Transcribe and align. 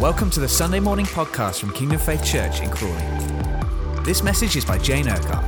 Welcome 0.00 0.30
to 0.30 0.40
the 0.40 0.48
Sunday 0.48 0.80
morning 0.80 1.04
podcast 1.04 1.60
from 1.60 1.74
Kingdom 1.74 1.98
Faith 1.98 2.24
Church 2.24 2.62
in 2.62 2.70
Crawley. 2.70 3.04
This 4.02 4.22
message 4.22 4.56
is 4.56 4.64
by 4.64 4.78
Jane 4.78 5.06
Urquhart. 5.06 5.44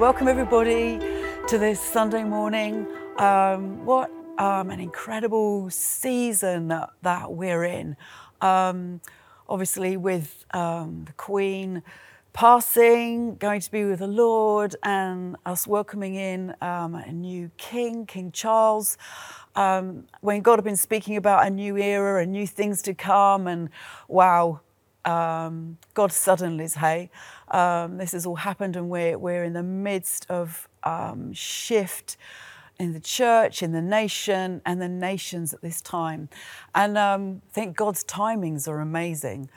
Welcome, 0.00 0.26
everybody, 0.26 0.98
to 1.46 1.58
this 1.58 1.78
Sunday 1.78 2.24
morning. 2.24 2.88
Um, 3.18 3.86
what 3.86 4.10
um, 4.38 4.70
an 4.70 4.80
incredible 4.80 5.70
season 5.70 6.66
that, 6.68 6.90
that 7.02 7.32
we're 7.32 7.62
in. 7.62 7.96
Um, 8.40 9.00
obviously, 9.48 9.96
with 9.96 10.44
um, 10.50 11.04
the 11.06 11.12
Queen 11.12 11.84
passing, 12.32 13.36
going 13.36 13.60
to 13.60 13.70
be 13.70 13.84
with 13.84 13.98
the 13.98 14.06
Lord, 14.06 14.76
and 14.82 15.36
us 15.44 15.66
welcoming 15.66 16.14
in 16.14 16.54
um, 16.60 16.94
a 16.94 17.12
new 17.12 17.50
King, 17.56 18.06
King 18.06 18.32
Charles. 18.32 18.96
Um, 19.56 20.04
when 20.20 20.42
God 20.42 20.56
had 20.56 20.64
been 20.64 20.76
speaking 20.76 21.16
about 21.16 21.46
a 21.46 21.50
new 21.50 21.76
era 21.76 22.22
and 22.22 22.32
new 22.32 22.46
things 22.46 22.82
to 22.82 22.94
come, 22.94 23.46
and 23.46 23.68
wow, 24.08 24.60
um, 25.04 25.78
God 25.94 26.12
suddenly, 26.12 26.64
is 26.64 26.74
hey, 26.74 27.10
um, 27.50 27.98
this 27.98 28.12
has 28.12 28.26
all 28.26 28.36
happened, 28.36 28.76
and 28.76 28.88
we're, 28.88 29.18
we're 29.18 29.44
in 29.44 29.52
the 29.52 29.62
midst 29.62 30.26
of 30.30 30.68
um, 30.84 31.32
shift 31.32 32.16
in 32.78 32.94
the 32.94 33.00
church, 33.00 33.62
in 33.62 33.72
the 33.72 33.82
nation, 33.82 34.62
and 34.64 34.80
the 34.80 34.88
nations 34.88 35.52
at 35.52 35.60
this 35.60 35.82
time. 35.82 36.28
And 36.74 36.96
um, 36.96 37.42
I 37.50 37.52
think 37.52 37.76
God's 37.76 38.04
timings 38.04 38.66
are 38.66 38.80
amazing. 38.80 39.50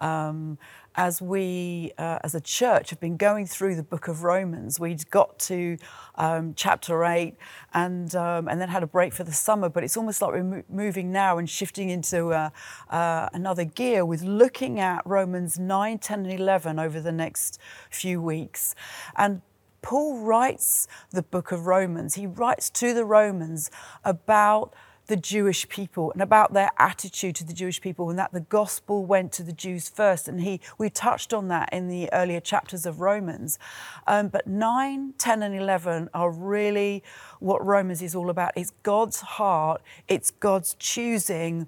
Um, 0.00 0.58
as 0.96 1.20
we, 1.20 1.92
uh, 1.98 2.18
as 2.22 2.34
a 2.34 2.40
church, 2.40 2.90
have 2.90 3.00
been 3.00 3.16
going 3.16 3.46
through 3.46 3.74
the 3.74 3.82
book 3.82 4.08
of 4.08 4.22
Romans. 4.22 4.78
We'd 4.78 5.08
got 5.10 5.38
to 5.40 5.76
um, 6.14 6.54
chapter 6.54 7.04
eight 7.04 7.36
and, 7.72 8.14
um, 8.14 8.48
and 8.48 8.60
then 8.60 8.68
had 8.68 8.82
a 8.82 8.86
break 8.86 9.12
for 9.12 9.24
the 9.24 9.32
summer, 9.32 9.68
but 9.68 9.82
it's 9.82 9.96
almost 9.96 10.22
like 10.22 10.32
we're 10.32 10.44
mo- 10.44 10.62
moving 10.68 11.10
now 11.10 11.38
and 11.38 11.50
shifting 11.50 11.90
into 11.90 12.32
uh, 12.32 12.50
uh, 12.90 13.28
another 13.32 13.64
gear 13.64 14.04
with 14.04 14.22
looking 14.22 14.78
at 14.78 15.02
Romans 15.04 15.58
9, 15.58 15.98
10, 15.98 16.26
and 16.26 16.40
11 16.40 16.78
over 16.78 17.00
the 17.00 17.12
next 17.12 17.58
few 17.90 18.22
weeks. 18.22 18.74
And 19.16 19.42
Paul 19.82 20.20
writes 20.20 20.88
the 21.10 21.22
book 21.22 21.52
of 21.52 21.66
Romans, 21.66 22.14
he 22.14 22.26
writes 22.26 22.70
to 22.70 22.94
the 22.94 23.04
Romans 23.04 23.70
about 24.04 24.74
the 25.06 25.16
Jewish 25.16 25.68
people 25.68 26.12
and 26.12 26.22
about 26.22 26.54
their 26.54 26.70
attitude 26.78 27.34
to 27.36 27.44
the 27.44 27.52
Jewish 27.52 27.80
people 27.80 28.08
and 28.08 28.18
that 28.18 28.32
the 28.32 28.40
gospel 28.40 29.04
went 29.04 29.32
to 29.32 29.42
the 29.42 29.52
Jews 29.52 29.88
first. 29.88 30.28
And 30.28 30.40
he, 30.40 30.60
we 30.78 30.88
touched 30.88 31.34
on 31.34 31.48
that 31.48 31.68
in 31.72 31.88
the 31.88 32.10
earlier 32.12 32.40
chapters 32.40 32.86
of 32.86 33.00
Romans. 33.00 33.58
Um, 34.06 34.28
but 34.28 34.46
9, 34.46 35.14
10, 35.18 35.42
and 35.42 35.54
11 35.54 36.08
are 36.14 36.30
really 36.30 37.02
what 37.38 37.64
Romans 37.64 38.00
is 38.00 38.14
all 38.14 38.30
about. 38.30 38.52
It's 38.56 38.72
God's 38.82 39.20
heart, 39.20 39.82
it's 40.08 40.30
God's 40.30 40.74
choosing 40.78 41.66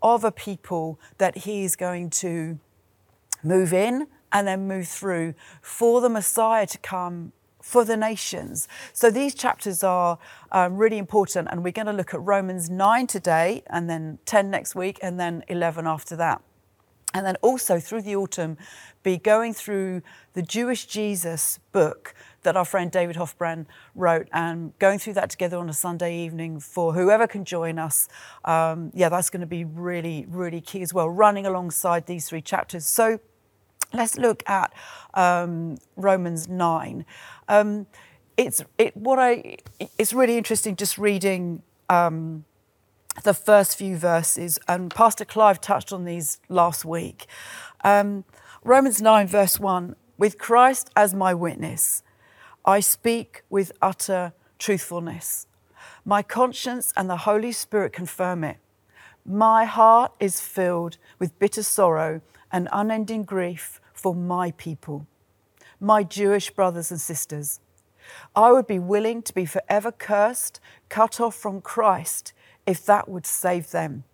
of 0.00 0.24
a 0.24 0.32
people 0.32 0.98
that 1.18 1.38
he 1.38 1.64
is 1.64 1.76
going 1.76 2.08
to 2.08 2.58
move 3.42 3.72
in 3.72 4.06
and 4.32 4.46
then 4.46 4.68
move 4.68 4.88
through 4.88 5.34
for 5.60 6.00
the 6.00 6.08
Messiah 6.08 6.66
to 6.66 6.78
come 6.78 7.32
for 7.68 7.84
the 7.84 7.98
nations. 7.98 8.66
So 8.94 9.10
these 9.10 9.34
chapters 9.34 9.84
are 9.84 10.18
um, 10.52 10.78
really 10.78 10.96
important, 10.96 11.48
and 11.50 11.62
we're 11.62 11.70
going 11.70 11.86
to 11.86 11.92
look 11.92 12.14
at 12.14 12.20
Romans 12.22 12.70
9 12.70 13.06
today, 13.06 13.62
and 13.66 13.90
then 13.90 14.18
10 14.24 14.50
next 14.50 14.74
week, 14.74 14.98
and 15.02 15.20
then 15.20 15.44
11 15.48 15.86
after 15.86 16.16
that. 16.16 16.40
And 17.12 17.26
then 17.26 17.36
also 17.42 17.78
through 17.78 18.02
the 18.02 18.16
autumn, 18.16 18.56
be 19.02 19.18
going 19.18 19.52
through 19.52 20.00
the 20.32 20.40
Jewish 20.40 20.86
Jesus 20.86 21.58
book 21.72 22.14
that 22.42 22.56
our 22.56 22.64
friend 22.64 22.90
David 22.90 23.16
Hoffbrand 23.16 23.66
wrote 23.94 24.28
and 24.32 24.72
going 24.78 24.98
through 24.98 25.14
that 25.14 25.28
together 25.28 25.58
on 25.58 25.68
a 25.68 25.74
Sunday 25.74 26.16
evening 26.16 26.60
for 26.60 26.94
whoever 26.94 27.26
can 27.26 27.44
join 27.44 27.78
us. 27.78 28.08
Um, 28.46 28.92
yeah, 28.94 29.10
that's 29.10 29.28
going 29.28 29.42
to 29.42 29.46
be 29.46 29.64
really, 29.64 30.24
really 30.26 30.62
key 30.62 30.80
as 30.80 30.94
well, 30.94 31.10
running 31.10 31.44
alongside 31.44 32.06
these 32.06 32.30
three 32.30 32.42
chapters. 32.42 32.86
So 32.86 33.20
let's 33.92 34.16
look 34.16 34.42
at 34.48 34.72
um, 35.14 35.78
Romans 35.96 36.48
9. 36.48 37.04
Um, 37.48 37.86
it's 38.36 38.62
it, 38.78 38.96
what 38.96 39.18
I. 39.18 39.56
It's 39.98 40.12
really 40.12 40.38
interesting 40.38 40.76
just 40.76 40.96
reading 40.96 41.62
um, 41.88 42.44
the 43.24 43.34
first 43.34 43.76
few 43.76 43.96
verses, 43.96 44.60
and 44.68 44.94
Pastor 44.94 45.24
Clive 45.24 45.60
touched 45.60 45.92
on 45.92 46.04
these 46.04 46.38
last 46.48 46.84
week. 46.84 47.26
Um, 47.82 48.24
Romans 48.62 49.02
nine 49.02 49.26
verse 49.26 49.58
one: 49.58 49.96
With 50.16 50.38
Christ 50.38 50.88
as 50.94 51.14
my 51.14 51.34
witness, 51.34 52.04
I 52.64 52.78
speak 52.78 53.42
with 53.50 53.72
utter 53.82 54.32
truthfulness. 54.58 55.48
My 56.04 56.22
conscience 56.22 56.92
and 56.96 57.10
the 57.10 57.18
Holy 57.18 57.50
Spirit 57.50 57.92
confirm 57.92 58.44
it. 58.44 58.58
My 59.24 59.64
heart 59.64 60.12
is 60.20 60.40
filled 60.40 60.96
with 61.18 61.38
bitter 61.40 61.64
sorrow 61.64 62.20
and 62.52 62.68
unending 62.72 63.24
grief 63.24 63.77
for 63.98 64.14
my 64.14 64.52
people 64.52 65.06
my 65.80 66.02
Jewish 66.02 66.50
brothers 66.50 66.90
and 66.90 67.00
sisters. 67.00 67.60
I 68.34 68.52
would 68.52 68.66
be 68.66 68.78
willing 68.78 69.22
to 69.22 69.34
be 69.34 69.44
forever 69.44 69.92
cursed, 69.92 70.60
cut 70.88 71.20
off 71.20 71.34
from 71.34 71.60
Christ, 71.60 72.32
if 72.66 72.84
that 72.86 73.08
would 73.08 73.26
save 73.26 73.70
them. 73.70 74.04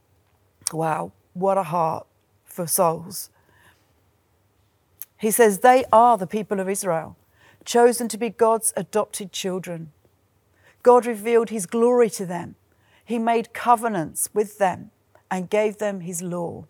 Wow, 0.73 1.12
what 1.33 1.59
a 1.59 1.65
heart 1.65 2.06
for 2.44 2.67
souls. 2.67 3.31
He 5.17 5.31
says, 5.31 5.61
They 5.61 5.84
are 5.93 6.19
the 6.19 6.27
people 6.27 6.61
of 6.61 6.69
Israel, 6.69 7.17
chosen 7.65 8.09
to 8.09 8.19
be 8.19 8.31
God's 8.31 8.73
adopted 8.77 9.33
children. 9.33 9.93
God 10.83 11.06
revealed 11.06 11.50
his 11.50 11.67
glory 11.67 12.11
to 12.11 12.27
them. 12.27 12.56
He 13.05 13.19
made 13.19 13.55
covenants 13.55 14.28
with 14.34 14.59
them 14.59 14.91
and 15.31 15.49
gave 15.49 15.78
them 15.78 16.00
his 16.00 16.21
law. 16.21 16.67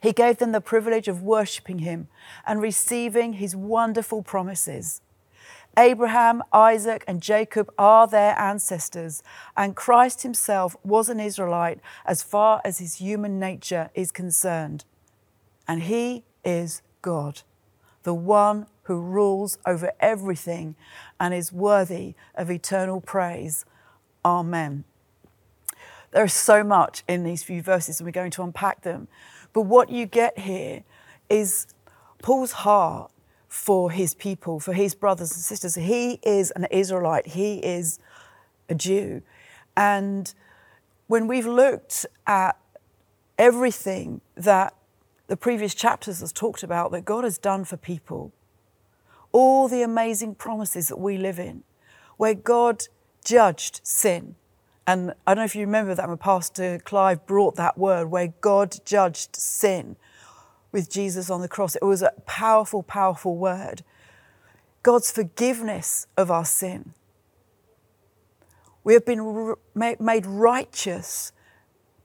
He 0.00 0.12
gave 0.12 0.38
them 0.38 0.52
the 0.52 0.60
privilege 0.60 1.08
of 1.08 1.22
worshipping 1.22 1.80
him 1.80 2.08
and 2.46 2.60
receiving 2.60 3.34
his 3.34 3.54
wonderful 3.54 4.22
promises. 4.22 5.02
Abraham, 5.78 6.42
Isaac, 6.52 7.04
and 7.06 7.22
Jacob 7.22 7.72
are 7.78 8.06
their 8.06 8.36
ancestors, 8.38 9.22
and 9.56 9.76
Christ 9.76 10.22
himself 10.22 10.76
was 10.82 11.08
an 11.08 11.20
Israelite 11.20 11.80
as 12.04 12.22
far 12.22 12.60
as 12.64 12.78
his 12.78 12.96
human 12.96 13.38
nature 13.38 13.90
is 13.94 14.10
concerned. 14.10 14.84
And 15.68 15.82
he 15.84 16.24
is 16.44 16.82
God, 17.02 17.42
the 18.02 18.14
one 18.14 18.66
who 18.84 18.98
rules 18.98 19.58
over 19.64 19.92
everything 20.00 20.74
and 21.20 21.32
is 21.32 21.52
worthy 21.52 22.14
of 22.34 22.50
eternal 22.50 23.00
praise. 23.00 23.64
Amen. 24.24 24.84
There 26.10 26.24
is 26.24 26.34
so 26.34 26.64
much 26.64 27.04
in 27.06 27.22
these 27.22 27.44
few 27.44 27.62
verses, 27.62 28.00
and 28.00 28.06
we're 28.06 28.10
going 28.10 28.32
to 28.32 28.42
unpack 28.42 28.82
them. 28.82 29.06
But 29.52 29.62
what 29.62 29.90
you 29.90 30.06
get 30.06 30.38
here 30.38 30.84
is 31.28 31.66
Paul's 32.22 32.52
heart 32.52 33.10
for 33.48 33.90
his 33.90 34.14
people, 34.14 34.60
for 34.60 34.72
his 34.72 34.94
brothers 34.94 35.32
and 35.32 35.40
sisters. 35.40 35.74
He 35.74 36.20
is 36.22 36.52
an 36.52 36.66
Israelite, 36.70 37.26
he 37.28 37.58
is 37.58 37.98
a 38.68 38.74
Jew. 38.74 39.22
And 39.76 40.32
when 41.08 41.26
we've 41.26 41.46
looked 41.46 42.06
at 42.26 42.56
everything 43.38 44.20
that 44.36 44.74
the 45.26 45.36
previous 45.36 45.74
chapters 45.74 46.20
has 46.20 46.32
talked 46.32 46.62
about 46.62 46.92
that 46.92 47.04
God 47.04 47.24
has 47.24 47.38
done 47.38 47.64
for 47.64 47.76
people, 47.76 48.32
all 49.32 49.66
the 49.66 49.82
amazing 49.82 50.34
promises 50.36 50.88
that 50.88 50.98
we 50.98 51.16
live 51.16 51.38
in, 51.38 51.64
where 52.16 52.34
God 52.34 52.84
judged 53.24 53.80
sin, 53.82 54.36
and 54.90 55.14
I 55.24 55.34
don't 55.34 55.42
know 55.42 55.44
if 55.44 55.54
you 55.54 55.60
remember 55.60 55.94
that 55.94 56.08
when 56.08 56.18
Pastor 56.18 56.80
Clive 56.80 57.24
brought 57.24 57.54
that 57.54 57.78
word 57.78 58.10
where 58.10 58.34
God 58.40 58.76
judged 58.84 59.36
sin 59.36 59.94
with 60.72 60.90
Jesus 60.90 61.30
on 61.30 61.42
the 61.42 61.48
cross. 61.48 61.76
It 61.76 61.84
was 61.84 62.02
a 62.02 62.10
powerful, 62.26 62.82
powerful 62.82 63.36
word. 63.36 63.84
God's 64.82 65.12
forgiveness 65.12 66.08
of 66.16 66.28
our 66.28 66.44
sin. 66.44 66.94
We 68.82 68.94
have 68.94 69.06
been 69.06 69.54
made 69.76 70.26
righteous 70.26 71.30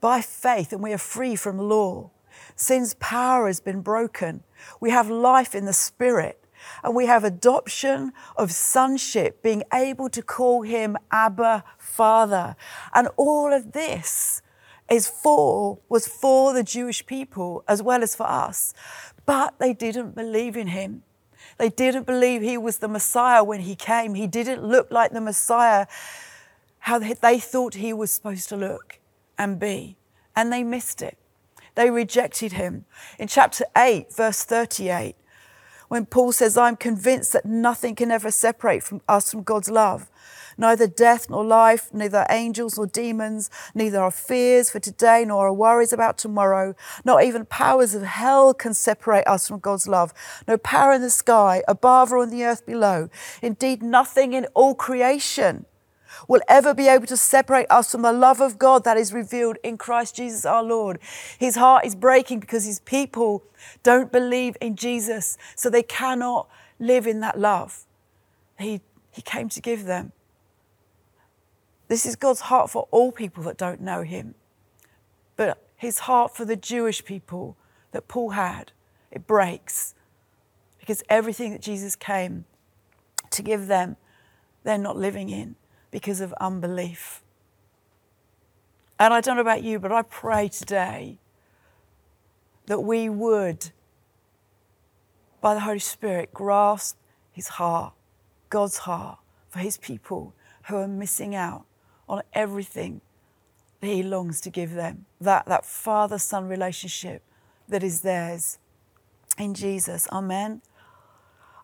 by 0.00 0.20
faith 0.20 0.72
and 0.72 0.80
we 0.80 0.92
are 0.92 0.98
free 0.98 1.34
from 1.34 1.58
law. 1.58 2.12
Sin's 2.54 2.94
power 3.00 3.48
has 3.48 3.58
been 3.58 3.80
broken. 3.80 4.44
We 4.78 4.90
have 4.90 5.10
life 5.10 5.56
in 5.56 5.64
the 5.64 5.72
Spirit 5.72 6.38
and 6.82 6.94
we 6.94 7.06
have 7.06 7.24
adoption 7.24 8.12
of 8.36 8.52
sonship, 8.52 9.42
being 9.42 9.62
able 9.72 10.08
to 10.10 10.22
call 10.22 10.62
him 10.62 10.96
Abba 11.10 11.64
Father. 11.78 12.56
And 12.94 13.08
all 13.16 13.52
of 13.52 13.72
this 13.72 14.42
is 14.90 15.08
for, 15.08 15.78
was 15.88 16.06
for 16.06 16.52
the 16.52 16.62
Jewish 16.62 17.04
people 17.06 17.64
as 17.66 17.82
well 17.82 18.02
as 18.02 18.14
for 18.14 18.26
us. 18.26 18.74
But 19.24 19.58
they 19.58 19.72
didn't 19.72 20.14
believe 20.14 20.56
in 20.56 20.68
him. 20.68 21.02
They 21.58 21.68
didn't 21.70 22.06
believe 22.06 22.42
he 22.42 22.58
was 22.58 22.78
the 22.78 22.88
Messiah 22.88 23.42
when 23.42 23.60
he 23.60 23.74
came. 23.74 24.14
He 24.14 24.26
didn't 24.26 24.62
look 24.62 24.90
like 24.90 25.12
the 25.12 25.20
Messiah 25.20 25.86
how 26.80 27.00
they 27.00 27.40
thought 27.40 27.74
he 27.74 27.92
was 27.92 28.12
supposed 28.12 28.48
to 28.48 28.56
look 28.56 29.00
and 29.36 29.58
be. 29.58 29.96
And 30.36 30.52
they 30.52 30.62
missed 30.62 31.02
it. 31.02 31.18
They 31.74 31.90
rejected 31.90 32.52
him. 32.52 32.84
In 33.18 33.26
chapter 33.26 33.64
8, 33.76 34.14
verse 34.14 34.44
38, 34.44 35.16
when 35.88 36.06
Paul 36.06 36.32
says, 36.32 36.56
I'm 36.56 36.76
convinced 36.76 37.32
that 37.32 37.44
nothing 37.44 37.94
can 37.94 38.10
ever 38.10 38.30
separate 38.30 38.82
from 38.82 39.00
us 39.08 39.30
from 39.30 39.42
God's 39.42 39.70
love. 39.70 40.10
Neither 40.58 40.86
death 40.86 41.28
nor 41.28 41.44
life, 41.44 41.92
neither 41.92 42.26
angels 42.30 42.76
nor 42.76 42.86
demons, 42.86 43.50
neither 43.74 44.00
our 44.00 44.10
fears 44.10 44.70
for 44.70 44.80
today 44.80 45.24
nor 45.26 45.46
our 45.46 45.52
worries 45.52 45.92
about 45.92 46.16
tomorrow, 46.16 46.74
not 47.04 47.22
even 47.22 47.44
powers 47.44 47.94
of 47.94 48.02
hell 48.02 48.54
can 48.54 48.72
separate 48.72 49.26
us 49.26 49.48
from 49.48 49.60
God's 49.60 49.86
love. 49.86 50.14
No 50.48 50.56
power 50.56 50.94
in 50.94 51.02
the 51.02 51.10
sky, 51.10 51.62
above 51.68 52.10
or 52.10 52.18
on 52.18 52.30
the 52.30 52.44
earth 52.44 52.64
below. 52.64 53.10
Indeed, 53.42 53.82
nothing 53.82 54.32
in 54.32 54.46
all 54.54 54.74
creation 54.74 55.66
will 56.28 56.40
ever 56.48 56.74
be 56.74 56.88
able 56.88 57.06
to 57.06 57.16
separate 57.16 57.66
us 57.70 57.90
from 57.90 58.02
the 58.02 58.12
love 58.12 58.40
of 58.40 58.58
God 58.58 58.84
that 58.84 58.96
is 58.96 59.12
revealed 59.12 59.58
in 59.62 59.78
Christ 59.78 60.16
Jesus 60.16 60.44
our 60.44 60.62
Lord. 60.62 60.98
His 61.38 61.56
heart 61.56 61.84
is 61.84 61.94
breaking 61.94 62.40
because 62.40 62.64
his 62.64 62.80
people 62.80 63.44
don't 63.82 64.12
believe 64.12 64.56
in 64.60 64.76
Jesus, 64.76 65.36
so 65.54 65.70
they 65.70 65.82
cannot 65.82 66.48
live 66.78 67.06
in 67.06 67.20
that 67.20 67.38
love. 67.38 67.84
He, 68.58 68.80
he 69.10 69.22
came 69.22 69.48
to 69.50 69.60
give 69.60 69.84
them. 69.84 70.12
This 71.88 72.04
is 72.04 72.16
God's 72.16 72.40
heart 72.40 72.70
for 72.70 72.88
all 72.90 73.12
people 73.12 73.42
that 73.44 73.56
don't 73.56 73.80
know 73.80 74.02
him. 74.02 74.34
But 75.36 75.62
his 75.76 76.00
heart 76.00 76.34
for 76.34 76.44
the 76.44 76.56
Jewish 76.56 77.04
people 77.04 77.56
that 77.92 78.08
Paul 78.08 78.30
had, 78.30 78.72
it 79.10 79.26
breaks 79.26 79.94
because 80.80 81.02
everything 81.08 81.52
that 81.52 81.60
Jesus 81.60 81.94
came 81.94 82.44
to 83.30 83.42
give 83.42 83.66
them, 83.66 83.96
they're 84.64 84.78
not 84.78 84.96
living 84.96 85.28
in 85.28 85.56
because 85.96 86.20
of 86.20 86.34
unbelief. 86.42 87.22
And 88.98 89.14
I 89.14 89.22
don't 89.22 89.36
know 89.36 89.40
about 89.40 89.62
you, 89.62 89.78
but 89.78 89.90
I 89.90 90.02
pray 90.02 90.46
today 90.46 91.16
that 92.66 92.80
we 92.80 93.08
would, 93.08 93.70
by 95.40 95.54
the 95.54 95.60
Holy 95.60 95.78
Spirit, 95.78 96.34
grasp 96.34 96.98
his 97.32 97.48
heart, 97.48 97.94
God's 98.50 98.76
heart, 98.76 99.20
for 99.48 99.60
his 99.60 99.78
people 99.78 100.34
who 100.64 100.76
are 100.76 100.86
missing 100.86 101.34
out 101.34 101.64
on 102.06 102.20
everything 102.34 103.00
that 103.80 103.86
He 103.86 104.02
longs 104.02 104.42
to 104.42 104.50
give 104.50 104.74
them. 104.74 105.06
That, 105.18 105.46
that 105.46 105.64
father 105.64 106.18
son 106.18 106.46
relationship 106.46 107.22
that 107.70 107.82
is 107.82 108.02
theirs 108.02 108.58
in 109.38 109.54
Jesus. 109.54 110.06
Amen. 110.12 110.60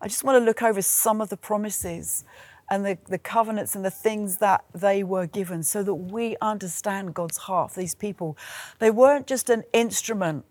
I 0.00 0.08
just 0.08 0.24
want 0.24 0.40
to 0.40 0.44
look 0.44 0.62
over 0.62 0.80
some 0.80 1.20
of 1.20 1.28
the 1.28 1.36
promises 1.36 2.24
and 2.70 2.84
the, 2.84 2.98
the 3.06 3.18
covenants 3.18 3.74
and 3.74 3.84
the 3.84 3.90
things 3.90 4.38
that 4.38 4.64
they 4.74 5.02
were 5.02 5.26
given 5.26 5.62
so 5.62 5.82
that 5.82 5.94
we 5.94 6.36
understand 6.40 7.14
God's 7.14 7.36
heart 7.36 7.72
for 7.72 7.80
these 7.80 7.94
people. 7.94 8.36
They 8.78 8.90
weren't 8.90 9.26
just 9.26 9.50
an 9.50 9.64
instrument 9.72 10.44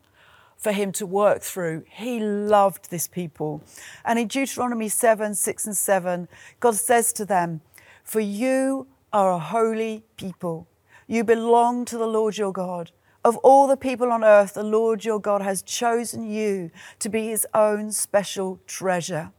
for 0.57 0.71
him 0.71 0.91
to 0.91 1.05
work 1.07 1.41
through. 1.41 1.83
He 1.89 2.19
loved 2.19 2.91
this 2.91 3.07
people. 3.07 3.63
And 4.05 4.19
in 4.19 4.27
Deuteronomy 4.27 4.89
7 4.89 5.33
6 5.33 5.65
and 5.65 5.77
7, 5.77 6.27
God 6.59 6.75
says 6.75 7.11
to 7.13 7.25
them, 7.25 7.61
For 8.03 8.19
you 8.19 8.87
are 9.11 9.31
a 9.31 9.39
holy 9.39 10.03
people. 10.17 10.67
You 11.07 11.23
belong 11.23 11.85
to 11.85 11.97
the 11.97 12.07
Lord 12.07 12.37
your 12.37 12.53
God. 12.53 12.91
Of 13.23 13.37
all 13.37 13.67
the 13.67 13.77
people 13.77 14.11
on 14.11 14.23
earth, 14.23 14.53
the 14.53 14.63
Lord 14.63 15.03
your 15.03 15.19
God 15.19 15.41
has 15.41 15.61
chosen 15.61 16.29
you 16.29 16.71
to 16.99 17.09
be 17.09 17.27
his 17.27 17.45
own 17.53 17.91
special 17.91 18.59
treasure. 18.65 19.31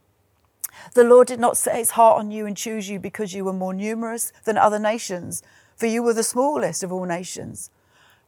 The 0.93 1.03
Lord 1.03 1.27
did 1.27 1.39
not 1.39 1.57
set 1.57 1.75
his 1.75 1.91
heart 1.91 2.19
on 2.19 2.31
you 2.31 2.45
and 2.45 2.55
choose 2.57 2.89
you 2.89 2.99
because 2.99 3.33
you 3.33 3.45
were 3.45 3.53
more 3.53 3.73
numerous 3.73 4.31
than 4.45 4.57
other 4.57 4.79
nations, 4.79 5.43
for 5.75 5.85
you 5.85 6.03
were 6.03 6.13
the 6.13 6.23
smallest 6.23 6.83
of 6.83 6.91
all 6.91 7.05
nations. 7.05 7.69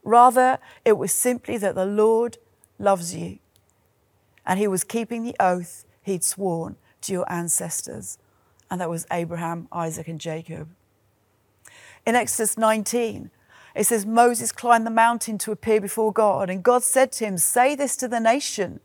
Rather, 0.02 0.58
it 0.84 0.98
was 0.98 1.12
simply 1.12 1.58
that 1.58 1.74
the 1.74 1.86
Lord 1.86 2.38
loves 2.78 3.14
you, 3.14 3.38
and 4.44 4.58
he 4.58 4.68
was 4.68 4.84
keeping 4.84 5.24
the 5.24 5.36
oath 5.40 5.84
he'd 6.02 6.24
sworn 6.24 6.76
to 7.02 7.12
your 7.12 7.30
ancestors, 7.30 8.18
and 8.70 8.80
that 8.80 8.90
was 8.90 9.06
Abraham, 9.10 9.68
Isaac, 9.72 10.08
and 10.08 10.20
Jacob. 10.20 10.68
In 12.06 12.14
Exodus 12.14 12.56
19, 12.56 13.30
it 13.74 13.84
says, 13.84 14.06
Moses 14.06 14.52
climbed 14.52 14.86
the 14.86 14.90
mountain 14.90 15.38
to 15.38 15.52
appear 15.52 15.80
before 15.80 16.12
God, 16.12 16.48
and 16.48 16.62
God 16.62 16.82
said 16.82 17.12
to 17.12 17.26
him, 17.26 17.36
Say 17.36 17.74
this 17.74 17.96
to 17.96 18.08
the 18.08 18.20
nation 18.20 18.80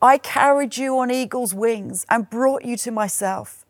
I 0.00 0.18
carried 0.18 0.76
you 0.76 0.98
on 0.98 1.10
eagle's 1.10 1.54
wings 1.54 2.04
and 2.10 2.28
brought 2.28 2.64
you 2.64 2.76
to 2.78 2.90
myself. 2.90 3.64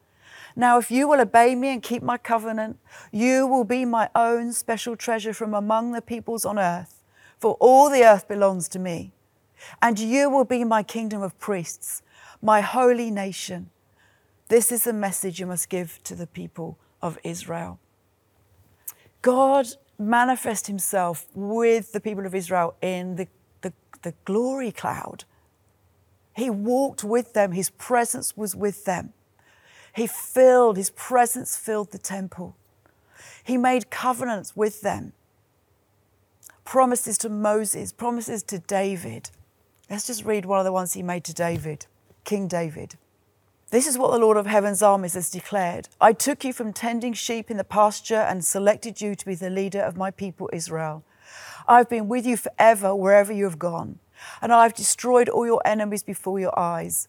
Now, 0.56 0.78
if 0.78 0.90
you 0.90 1.06
will 1.06 1.20
obey 1.20 1.54
me 1.54 1.68
and 1.68 1.82
keep 1.82 2.02
my 2.02 2.16
covenant, 2.16 2.78
you 3.12 3.46
will 3.46 3.64
be 3.64 3.84
my 3.84 4.08
own 4.14 4.52
special 4.52 4.96
treasure 4.96 5.34
from 5.34 5.54
among 5.54 5.92
the 5.92 6.00
peoples 6.00 6.44
on 6.44 6.58
earth, 6.58 7.02
for 7.38 7.56
all 7.60 7.90
the 7.90 8.04
earth 8.04 8.26
belongs 8.26 8.68
to 8.70 8.78
me. 8.78 9.12
And 9.82 9.98
you 9.98 10.30
will 10.30 10.44
be 10.44 10.64
my 10.64 10.82
kingdom 10.82 11.22
of 11.22 11.38
priests, 11.38 12.02
my 12.42 12.60
holy 12.60 13.10
nation. 13.10 13.70
This 14.48 14.72
is 14.72 14.84
the 14.84 14.92
message 14.92 15.38
you 15.38 15.46
must 15.46 15.68
give 15.68 16.02
to 16.04 16.14
the 16.14 16.26
people 16.26 16.78
of 17.02 17.18
Israel. 17.22 17.78
God 19.22 19.66
manifest 19.98 20.66
himself 20.66 21.26
with 21.34 21.92
the 21.92 22.00
people 22.00 22.26
of 22.26 22.34
Israel 22.34 22.76
in 22.80 23.16
the, 23.16 23.28
the, 23.60 23.72
the 24.02 24.14
glory 24.24 24.72
cloud. 24.72 25.24
He 26.36 26.50
walked 26.50 27.02
with 27.02 27.32
them, 27.32 27.52
his 27.52 27.70
presence 27.70 28.36
was 28.36 28.54
with 28.54 28.84
them. 28.84 29.14
He 29.94 30.06
filled, 30.06 30.76
his 30.76 30.90
presence 30.90 31.56
filled 31.56 31.92
the 31.92 31.98
temple. 31.98 32.54
He 33.42 33.56
made 33.56 33.90
covenants 33.90 34.54
with 34.54 34.82
them. 34.82 35.14
Promises 36.64 37.16
to 37.18 37.30
Moses, 37.30 37.92
promises 37.92 38.42
to 38.44 38.58
David. 38.58 39.30
Let's 39.88 40.06
just 40.06 40.24
read 40.26 40.44
one 40.44 40.58
of 40.58 40.66
the 40.66 40.72
ones 40.72 40.92
he 40.92 41.02
made 41.02 41.24
to 41.24 41.32
David, 41.32 41.86
King 42.24 42.48
David. 42.48 42.96
This 43.70 43.86
is 43.86 43.96
what 43.96 44.10
the 44.10 44.18
Lord 44.18 44.36
of 44.36 44.46
Heaven's 44.46 44.82
armies 44.82 45.14
has 45.14 45.30
declared. 45.30 45.88
I 46.00 46.12
took 46.12 46.44
you 46.44 46.52
from 46.52 46.72
tending 46.74 47.14
sheep 47.14 47.50
in 47.50 47.56
the 47.56 47.64
pasture 47.64 48.14
and 48.14 48.44
selected 48.44 49.00
you 49.00 49.14
to 49.14 49.24
be 49.24 49.34
the 49.34 49.48
leader 49.48 49.80
of 49.80 49.96
my 49.96 50.10
people 50.10 50.50
Israel. 50.52 51.02
I've 51.66 51.88
been 51.88 52.08
with 52.08 52.26
you 52.26 52.36
forever 52.36 52.94
wherever 52.94 53.32
you 53.32 53.44
have 53.44 53.58
gone, 53.58 53.98
and 54.40 54.52
I've 54.52 54.74
destroyed 54.74 55.28
all 55.28 55.46
your 55.46 55.62
enemies 55.64 56.02
before 56.02 56.38
your 56.38 56.56
eyes. 56.58 57.08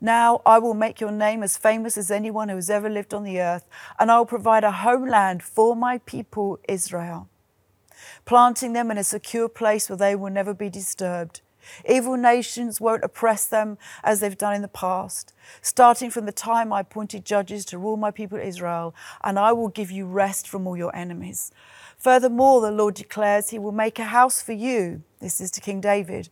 Now 0.00 0.40
I 0.46 0.58
will 0.58 0.74
make 0.74 1.00
your 1.00 1.12
name 1.12 1.42
as 1.42 1.58
famous 1.58 1.98
as 1.98 2.10
anyone 2.10 2.48
who 2.48 2.56
has 2.56 2.70
ever 2.70 2.88
lived 2.88 3.12
on 3.12 3.24
the 3.24 3.40
earth, 3.40 3.68
and 3.98 4.10
I 4.10 4.18
will 4.18 4.26
provide 4.26 4.64
a 4.64 4.70
homeland 4.70 5.42
for 5.42 5.76
my 5.76 5.98
people 5.98 6.58
Israel, 6.68 7.28
planting 8.24 8.72
them 8.72 8.90
in 8.90 8.98
a 8.98 9.04
secure 9.04 9.48
place 9.48 9.88
where 9.88 9.96
they 9.96 10.16
will 10.16 10.30
never 10.30 10.54
be 10.54 10.70
disturbed. 10.70 11.42
Evil 11.88 12.16
nations 12.16 12.80
won't 12.80 13.04
oppress 13.04 13.46
them 13.46 13.78
as 14.02 14.20
they've 14.20 14.36
done 14.36 14.54
in 14.54 14.62
the 14.62 14.68
past, 14.68 15.32
starting 15.62 16.10
from 16.10 16.26
the 16.26 16.32
time 16.32 16.72
I 16.72 16.80
appointed 16.80 17.24
judges 17.24 17.64
to 17.66 17.78
rule 17.78 17.96
my 17.96 18.10
people 18.10 18.38
Israel, 18.38 18.94
and 19.22 19.38
I 19.38 19.52
will 19.52 19.68
give 19.68 19.90
you 19.90 20.06
rest 20.06 20.48
from 20.48 20.66
all 20.66 20.76
your 20.76 20.94
enemies. 20.94 21.52
Furthermore, 21.96 22.60
the 22.60 22.70
Lord 22.70 22.94
declares 22.94 23.50
he 23.50 23.58
will 23.58 23.72
make 23.72 23.98
a 23.98 24.04
house 24.04 24.40
for 24.40 24.52
you. 24.52 25.02
This 25.20 25.40
is 25.40 25.50
to 25.52 25.60
King 25.60 25.80
David, 25.80 26.30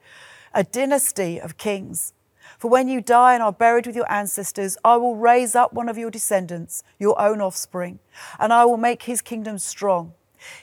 a 0.55 0.65
dynasty 0.65 1.41
of 1.41 1.59
kings. 1.59 2.15
For 2.59 2.71
when 2.71 2.89
you 2.89 3.01
die 3.01 3.35
and 3.35 3.43
are 3.43 3.53
buried 3.53 3.87
with 3.87 3.95
your 3.95 4.11
ancestors, 4.11 4.79
I 4.83 4.97
will 4.97 5.17
raise 5.17 5.55
up 5.55 5.73
one 5.75 5.89
of 5.89 5.99
your 5.99 6.11
descendants, 6.11 6.83
your 6.99 7.21
own 7.21 7.41
offspring, 7.41 7.99
and 8.39 8.53
I 8.53 8.65
will 8.65 8.79
make 8.79 9.03
his 9.03 9.21
kingdom 9.21 9.59
strong. 9.59 10.15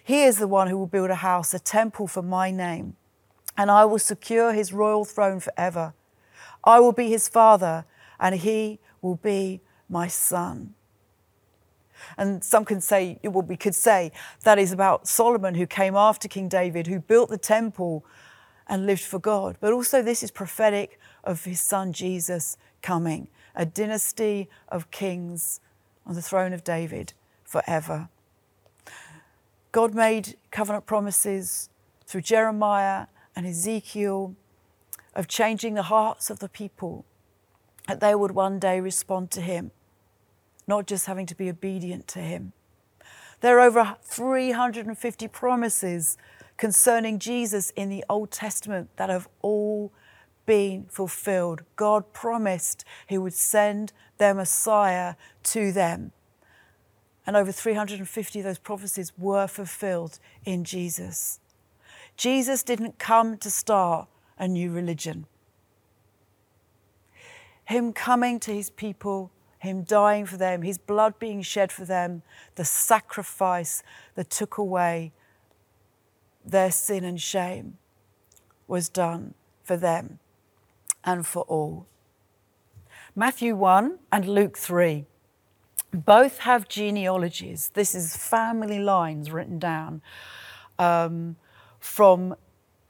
He 0.03 0.23
is 0.23 0.37
the 0.37 0.47
one 0.47 0.67
who 0.67 0.77
will 0.77 0.87
build 0.87 1.11
a 1.11 1.15
house, 1.15 1.53
a 1.53 1.59
temple 1.59 2.07
for 2.07 2.21
my 2.21 2.49
name 2.49 2.95
and 3.57 3.71
I 3.71 3.85
will 3.85 3.99
secure 3.99 4.53
his 4.53 4.73
royal 4.73 5.05
throne 5.05 5.39
forever. 5.39 5.93
I 6.63 6.79
will 6.79 6.91
be 6.91 7.09
his 7.09 7.29
father, 7.29 7.85
and 8.19 8.35
he 8.35 8.79
will 9.01 9.15
be 9.15 9.61
my 9.89 10.07
son. 10.07 10.73
And 12.17 12.43
some 12.43 12.65
can 12.65 12.81
say, 12.81 13.19
well, 13.23 13.41
we 13.41 13.57
could 13.57 13.75
say 13.75 14.11
that 14.43 14.59
is 14.59 14.71
about 14.71 15.07
Solomon, 15.07 15.55
who 15.55 15.65
came 15.65 15.95
after 15.95 16.27
King 16.27 16.49
David, 16.49 16.87
who 16.87 16.99
built 16.99 17.29
the 17.29 17.37
temple 17.37 18.05
and 18.67 18.85
lived 18.85 19.01
for 19.01 19.19
God. 19.19 19.57
But 19.59 19.73
also, 19.73 20.01
this 20.01 20.23
is 20.23 20.31
prophetic 20.31 20.99
of 21.23 21.45
his 21.45 21.61
son 21.61 21.93
Jesus 21.93 22.57
coming, 22.81 23.27
a 23.55 23.65
dynasty 23.65 24.49
of 24.69 24.91
kings 24.91 25.59
on 26.05 26.15
the 26.15 26.21
throne 26.21 26.53
of 26.53 26.63
David 26.63 27.13
forever. 27.43 28.09
God 29.71 29.93
made 29.93 30.37
covenant 30.51 30.85
promises 30.85 31.69
through 32.05 32.21
Jeremiah 32.21 33.07
and 33.35 33.45
Ezekiel 33.45 34.35
of 35.15 35.27
changing 35.27 35.73
the 35.73 35.83
hearts 35.83 36.29
of 36.29 36.39
the 36.39 36.49
people, 36.49 37.05
that 37.87 37.99
they 37.99 38.15
would 38.15 38.31
one 38.31 38.59
day 38.59 38.79
respond 38.79 39.31
to 39.31 39.41
him, 39.41 39.71
not 40.67 40.87
just 40.87 41.05
having 41.05 41.25
to 41.25 41.35
be 41.35 41.49
obedient 41.49 42.07
to 42.09 42.19
him. 42.19 42.53
There 43.41 43.59
are 43.59 43.67
over 43.67 43.97
350 44.03 45.27
promises 45.27 46.17
concerning 46.57 47.19
Jesus 47.19 47.69
in 47.71 47.89
the 47.89 48.03
Old 48.09 48.31
Testament 48.31 48.89
that 48.97 49.09
have 49.09 49.27
all 49.41 49.91
been 50.45 50.85
fulfilled. 50.89 51.63
God 51.75 52.13
promised 52.13 52.85
he 53.07 53.17
would 53.17 53.33
send 53.33 53.91
their 54.17 54.33
Messiah 54.33 55.15
to 55.43 55.71
them. 55.71 56.11
And 57.27 57.35
over 57.35 57.51
350 57.51 58.39
of 58.39 58.45
those 58.45 58.59
prophecies 58.59 59.11
were 59.17 59.47
fulfilled 59.47 60.19
in 60.45 60.63
Jesus. 60.63 61.39
Jesus 62.17 62.63
didn't 62.63 62.97
come 62.97 63.37
to 63.37 63.51
start 63.51 64.07
a 64.37 64.47
new 64.47 64.71
religion. 64.71 65.25
Him 67.65 67.93
coming 67.93 68.39
to 68.41 68.53
his 68.53 68.69
people, 68.69 69.31
him 69.59 69.83
dying 69.83 70.25
for 70.25 70.37
them, 70.37 70.61
his 70.61 70.77
blood 70.77 71.17
being 71.19 71.41
shed 71.41 71.71
for 71.71 71.83
them, 71.83 72.21
the 72.55 72.65
sacrifice 72.65 73.81
that 74.15 74.29
took 74.29 74.57
away 74.57 75.11
their 76.45 76.71
sin 76.71 77.03
and 77.03 77.19
shame 77.19 77.77
was 78.67 78.87
done 78.87 79.33
for 79.63 79.75
them 79.75 80.19
and 81.03 81.25
for 81.25 81.43
all. 81.43 81.87
Matthew 83.15 83.55
1 83.55 83.99
and 84.11 84.27
Luke 84.27 84.57
3 84.57 85.05
both 85.93 86.39
have 86.39 86.67
genealogies. 86.67 87.71
This 87.73 87.95
is 87.95 88.15
family 88.15 88.79
lines 88.79 89.31
written 89.31 89.57
down 89.57 90.01
um, 90.77 91.37
from 91.85 92.35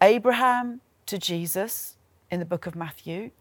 Abraham 0.01 0.79
to 1.05 1.17
Jesus 1.17 1.97
in 2.31 2.39
the 2.39 2.45
book 2.45 2.65
of 2.65 2.75
Matthew, 2.75 3.31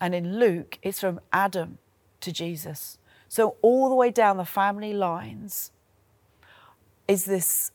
and 0.00 0.14
in 0.14 0.38
Luke, 0.38 0.78
it's 0.82 1.00
from 1.00 1.18
Adam 1.32 1.78
to 2.20 2.30
Jesus. 2.30 2.98
So, 3.26 3.56
all 3.62 3.88
the 3.88 3.94
way 3.94 4.10
down 4.10 4.36
the 4.36 4.44
family 4.44 4.92
lines 4.92 5.72
is 7.08 7.24
this 7.24 7.72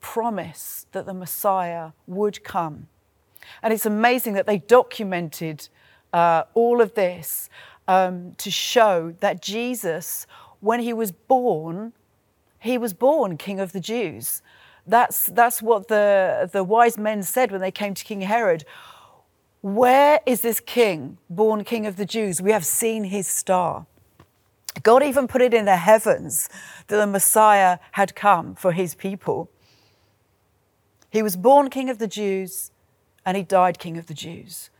promise 0.00 0.86
that 0.90 1.06
the 1.06 1.14
Messiah 1.14 1.92
would 2.08 2.42
come. 2.42 2.88
And 3.62 3.72
it's 3.72 3.86
amazing 3.86 4.34
that 4.34 4.46
they 4.46 4.58
documented 4.58 5.68
uh, 6.12 6.42
all 6.54 6.80
of 6.80 6.94
this 6.94 7.48
um, 7.86 8.34
to 8.38 8.50
show 8.50 9.14
that 9.20 9.40
Jesus, 9.40 10.26
when 10.58 10.80
he 10.80 10.92
was 10.92 11.12
born, 11.12 11.92
he 12.58 12.76
was 12.78 12.92
born 12.92 13.36
King 13.36 13.60
of 13.60 13.70
the 13.70 13.80
Jews. 13.80 14.42
That's, 14.86 15.26
that's 15.26 15.62
what 15.62 15.88
the, 15.88 16.48
the 16.52 16.64
wise 16.64 16.98
men 16.98 17.22
said 17.22 17.52
when 17.52 17.60
they 17.60 17.70
came 17.70 17.94
to 17.94 18.04
King 18.04 18.22
Herod. 18.22 18.64
Where 19.60 20.20
is 20.26 20.40
this 20.40 20.58
king, 20.58 21.18
born 21.30 21.62
King 21.62 21.86
of 21.86 21.96
the 21.96 22.04
Jews? 22.04 22.42
We 22.42 22.50
have 22.50 22.66
seen 22.66 23.04
his 23.04 23.28
star. 23.28 23.86
God 24.82 25.02
even 25.02 25.28
put 25.28 25.42
it 25.42 25.54
in 25.54 25.66
the 25.66 25.76
heavens 25.76 26.48
that 26.88 26.96
the 26.96 27.06
Messiah 27.06 27.78
had 27.92 28.16
come 28.16 28.54
for 28.54 28.72
his 28.72 28.94
people. 28.94 29.50
He 31.10 31.22
was 31.22 31.36
born 31.36 31.70
King 31.70 31.90
of 31.90 31.98
the 31.98 32.08
Jews 32.08 32.72
and 33.24 33.36
he 33.36 33.42
died 33.42 33.78
King 33.78 33.98
of 33.98 34.06
the 34.06 34.14
Jews. 34.14 34.70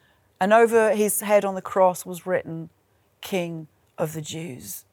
And 0.40 0.52
over 0.52 0.94
his 0.94 1.20
head 1.20 1.44
on 1.44 1.54
the 1.54 1.62
cross 1.62 2.04
was 2.04 2.26
written, 2.26 2.70
King 3.20 3.68
of 3.96 4.14
the 4.14 4.20
Jews. 4.20 4.84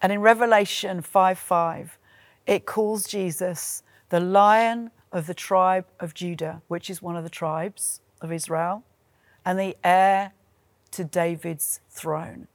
And 0.00 0.12
in 0.12 0.20
Revelation 0.20 1.02
5 1.02 1.38
5, 1.38 1.97
it 2.48 2.64
calls 2.64 3.06
Jesus 3.06 3.82
the 4.08 4.20
Lion 4.20 4.90
of 5.12 5.26
the 5.26 5.34
tribe 5.34 5.84
of 6.00 6.14
Judah, 6.14 6.62
which 6.66 6.88
is 6.88 7.02
one 7.02 7.14
of 7.14 7.22
the 7.22 7.30
tribes 7.30 8.00
of 8.22 8.32
Israel, 8.32 8.82
and 9.44 9.58
the 9.58 9.76
heir 9.84 10.32
to 10.92 11.04
David's 11.04 11.80
throne. 11.90 12.48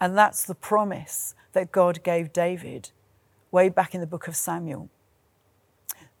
And 0.00 0.16
that's 0.16 0.44
the 0.44 0.54
promise 0.54 1.34
that 1.52 1.72
God 1.72 2.02
gave 2.02 2.32
David 2.32 2.90
way 3.50 3.68
back 3.68 3.94
in 3.94 4.00
the 4.00 4.06
book 4.06 4.26
of 4.28 4.34
Samuel. 4.34 4.88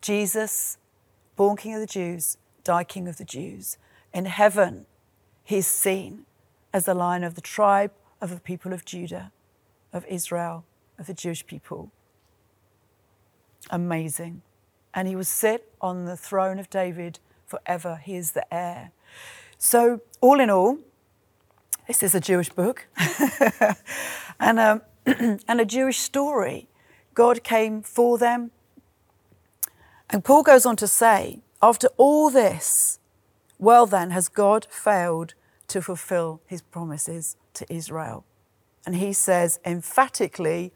Jesus, 0.02 0.76
born 1.34 1.56
King 1.56 1.74
of 1.74 1.80
the 1.80 1.86
Jews, 1.86 2.36
died 2.62 2.88
King 2.88 3.08
of 3.08 3.16
the 3.16 3.24
Jews. 3.24 3.78
In 4.12 4.26
heaven, 4.26 4.84
he's 5.42 5.66
seen 5.66 6.26
as 6.74 6.84
the 6.84 6.94
lion 6.94 7.24
of 7.24 7.36
the 7.36 7.40
tribe 7.40 7.92
of 8.20 8.28
the 8.28 8.40
people 8.40 8.74
of 8.74 8.84
Judah, 8.84 9.32
of 9.94 10.04
Israel, 10.08 10.66
of 10.98 11.06
the 11.06 11.14
Jewish 11.14 11.46
people. 11.46 11.90
Amazing 13.70 14.42
and 14.94 15.08
he 15.08 15.16
will 15.16 15.24
sit 15.24 15.68
on 15.80 16.04
the 16.04 16.16
throne 16.16 16.58
of 16.58 16.70
David 16.70 17.18
forever. 17.44 18.00
He 18.02 18.14
is 18.14 18.32
the 18.32 18.54
heir. 18.54 18.92
So, 19.58 20.00
all 20.20 20.40
in 20.40 20.48
all, 20.48 20.78
this 21.88 22.02
is 22.02 22.14
a 22.14 22.20
Jewish 22.20 22.48
book 22.48 22.86
and, 24.40 24.58
um, 24.58 24.82
and 25.06 25.60
a 25.60 25.64
Jewish 25.64 25.98
story. 25.98 26.68
God 27.12 27.42
came 27.42 27.82
for 27.82 28.16
them. 28.16 28.52
And 30.10 30.24
Paul 30.24 30.42
goes 30.42 30.64
on 30.64 30.76
to 30.76 30.86
say, 30.86 31.40
after 31.60 31.88
all 31.96 32.30
this, 32.30 33.00
well, 33.58 33.86
then, 33.86 34.10
has 34.10 34.28
God 34.28 34.66
failed 34.70 35.34
to 35.68 35.80
fulfill 35.82 36.40
his 36.46 36.62
promises 36.62 37.36
to 37.54 37.72
Israel? 37.72 38.24
And 38.86 38.96
he 38.96 39.12
says 39.12 39.58
emphatically, 39.64 40.72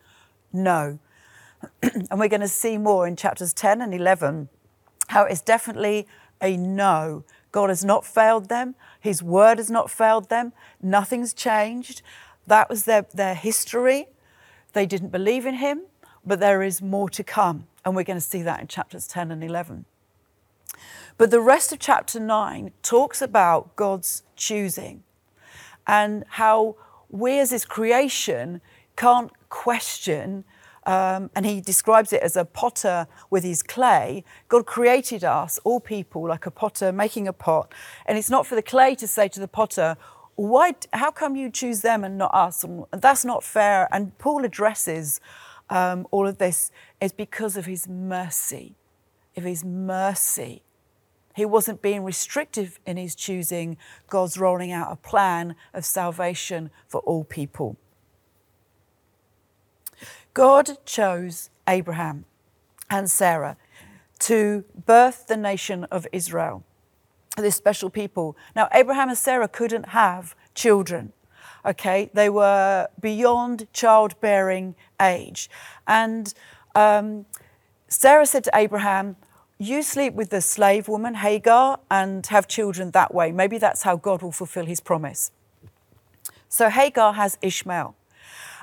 no. 0.52 0.99
and 1.82 2.18
we're 2.18 2.28
going 2.28 2.40
to 2.40 2.48
see 2.48 2.78
more 2.78 3.06
in 3.06 3.16
chapters 3.16 3.52
10 3.52 3.80
and 3.80 3.94
11 3.94 4.48
how 5.08 5.24
it's 5.24 5.40
definitely 5.40 6.06
a 6.40 6.56
no. 6.56 7.24
God 7.50 7.70
has 7.70 7.84
not 7.84 8.04
failed 8.04 8.48
them, 8.48 8.74
His 9.00 9.22
word 9.22 9.58
has 9.58 9.70
not 9.70 9.90
failed 9.90 10.28
them, 10.28 10.52
nothing's 10.82 11.32
changed. 11.32 12.02
That 12.46 12.68
was 12.68 12.84
their, 12.84 13.06
their 13.12 13.34
history. 13.34 14.08
They 14.72 14.86
didn't 14.86 15.10
believe 15.10 15.46
in 15.46 15.54
Him, 15.54 15.82
but 16.24 16.40
there 16.40 16.62
is 16.62 16.80
more 16.80 17.08
to 17.10 17.24
come. 17.24 17.66
And 17.84 17.96
we're 17.96 18.04
going 18.04 18.18
to 18.18 18.24
see 18.24 18.42
that 18.42 18.60
in 18.60 18.66
chapters 18.66 19.06
10 19.06 19.30
and 19.30 19.42
11. 19.42 19.84
But 21.16 21.30
the 21.30 21.40
rest 21.40 21.72
of 21.72 21.78
chapter 21.78 22.20
9 22.20 22.70
talks 22.82 23.20
about 23.20 23.74
God's 23.76 24.22
choosing 24.36 25.02
and 25.86 26.24
how 26.28 26.76
we 27.08 27.38
as 27.38 27.50
His 27.50 27.64
creation 27.64 28.60
can't 28.96 29.32
question 29.48 30.44
um, 30.88 31.28
and 31.35 31.45
he 31.45 31.61
describes 31.61 32.14
it 32.14 32.23
as 32.23 32.35
a 32.35 32.47
potter 32.47 33.07
with 33.28 33.45
his 33.45 33.62
clay. 33.62 34.25
God 34.49 34.64
created 34.64 35.23
us, 35.23 35.61
all 35.62 35.80
people, 35.80 36.26
like 36.26 36.47
a 36.47 36.50
potter 36.50 36.92
making 36.92 37.28
a 37.28 37.33
pot. 37.35 37.75
And 38.07 38.16
it's 38.16 38.30
not 38.30 38.47
for 38.47 38.54
the 38.54 38.62
clay 38.62 38.95
to 38.95 39.07
say 39.07 39.28
to 39.28 39.38
the 39.38 39.47
potter, 39.47 39.99
why, 40.37 40.76
how 40.95 41.11
come 41.11 41.37
you 41.37 41.50
choose 41.50 41.83
them 41.83 42.04
and 42.04 42.16
not 42.16 42.33
us? 42.33 42.64
And 42.64 42.87
that's 42.90 43.23
not 43.23 43.45
fair. 43.45 43.87
And 43.92 44.16
Paul 44.16 44.47
addresses 44.47 45.21
um, 45.68 46.07
all 46.11 46.26
of 46.26 46.38
this 46.38 46.71
is 47.02 47.12
because 47.12 47.59
of 47.59 47.66
his 47.66 47.87
mercy, 47.87 48.75
of 49.37 49.45
his 49.45 49.62
mercy. 49.62 50.62
He 51.37 51.45
wasn't 51.45 51.83
being 51.83 52.02
restrictive 52.02 52.80
in 52.87 52.97
his 52.97 53.14
choosing. 53.14 53.76
God's 54.09 54.38
rolling 54.38 54.73
out 54.73 54.90
a 54.90 54.97
plan 54.97 55.54
of 55.75 55.85
salvation 55.85 56.71
for 56.87 57.02
all 57.02 57.25
people. 57.25 57.76
God 60.35 60.85
chose 60.85 61.50
Abraham 61.66 62.25
and 62.90 63.11
Sarah 63.11 63.56
to 64.20 64.64
birth 64.87 65.26
the 65.26 65.37
nation 65.37 65.85
of 65.85 66.06
Israel, 66.12 66.64
this 67.37 67.56
special 67.56 67.90
people. 67.90 68.37
Now, 68.56 68.68
Abraham 68.73 69.08
and 69.08 69.18
Sarah 69.18 69.49
couldn't 69.49 69.90
have 69.90 70.35
children. 70.54 71.12
Okay, 71.64 72.11
they 72.14 72.28
were 72.28 72.88
beyond 73.00 73.66
childbearing 73.73 74.75
age. 75.00 75.50
And 75.87 76.32
um, 76.75 77.26
Sarah 77.88 78.26
said 78.26 78.44
to 78.44 78.50
Abraham, 78.54 79.16
You 79.58 79.82
sleep 79.82 80.14
with 80.14 80.30
the 80.30 80.40
slave 80.40 80.88
woman 80.88 81.16
Hagar 81.16 81.80
and 81.90 82.26
have 82.26 82.49
children 82.49 82.92
that 82.92 83.14
way. 83.14 83.32
Maybe 83.32 83.58
that's 83.58 83.82
how 83.82 83.97
God 83.97 84.23
will 84.23 84.32
fulfill 84.32 84.66
his 84.66 84.80
promise. 84.80 85.30
So 86.49 86.70
Hagar 86.70 87.14
has 87.14 87.38
Ishmael. 87.42 87.94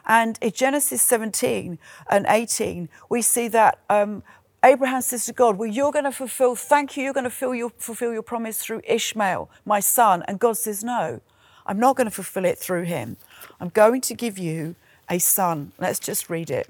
And 0.06 0.38
in 0.42 0.52
Genesis 0.52 1.02
17 1.02 1.80
and 2.10 2.26
18, 2.28 2.90
we 3.10 3.22
see 3.22 3.48
that 3.50 3.80
um, 3.90 4.24
Abraham 4.64 5.02
says 5.02 5.26
to 5.26 5.34
God, 5.34 5.58
Well, 5.58 5.70
you're 5.70 5.92
going 5.92 6.06
to 6.06 6.12
fulfill, 6.12 6.56
thank 6.56 6.96
you, 6.96 7.04
you're 7.04 7.14
going 7.14 7.30
to 7.30 7.54
your, 7.54 7.72
fulfill 7.78 8.14
your 8.14 8.22
promise 8.22 8.60
through 8.60 8.82
Ishmael, 8.88 9.50
my 9.66 9.80
son. 9.80 10.24
And 10.28 10.40
God 10.40 10.58
says, 10.58 10.84
No, 10.84 11.22
I'm 11.66 11.80
not 11.80 11.96
going 11.96 12.06
to 12.06 12.12
fulfill 12.12 12.46
it 12.46 12.58
through 12.58 12.84
him. 12.84 13.18
I'm 13.60 13.70
going 13.70 14.02
to 14.02 14.14
give 14.14 14.38
you 14.38 14.76
a 15.10 15.20
son. 15.20 15.72
Let's 15.80 16.00
just 16.00 16.30
read 16.30 16.50
it. 16.50 16.70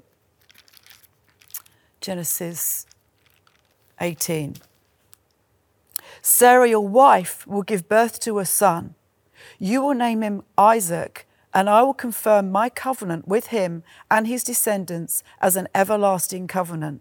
Genesis 2.00 2.86
18. 4.00 4.56
Sarah, 6.22 6.68
your 6.68 6.86
wife, 6.86 7.46
will 7.46 7.62
give 7.62 7.88
birth 7.88 8.20
to 8.20 8.38
a 8.38 8.44
son. 8.44 8.94
You 9.58 9.82
will 9.82 9.94
name 9.94 10.22
him 10.22 10.42
Isaac 10.58 11.25
and 11.56 11.70
I 11.70 11.82
will 11.82 11.94
confirm 11.94 12.52
my 12.52 12.68
covenant 12.68 13.26
with 13.26 13.46
him 13.46 13.82
and 14.10 14.26
his 14.26 14.44
descendants 14.44 15.22
as 15.40 15.56
an 15.56 15.68
everlasting 15.74 16.46
covenant. 16.48 17.00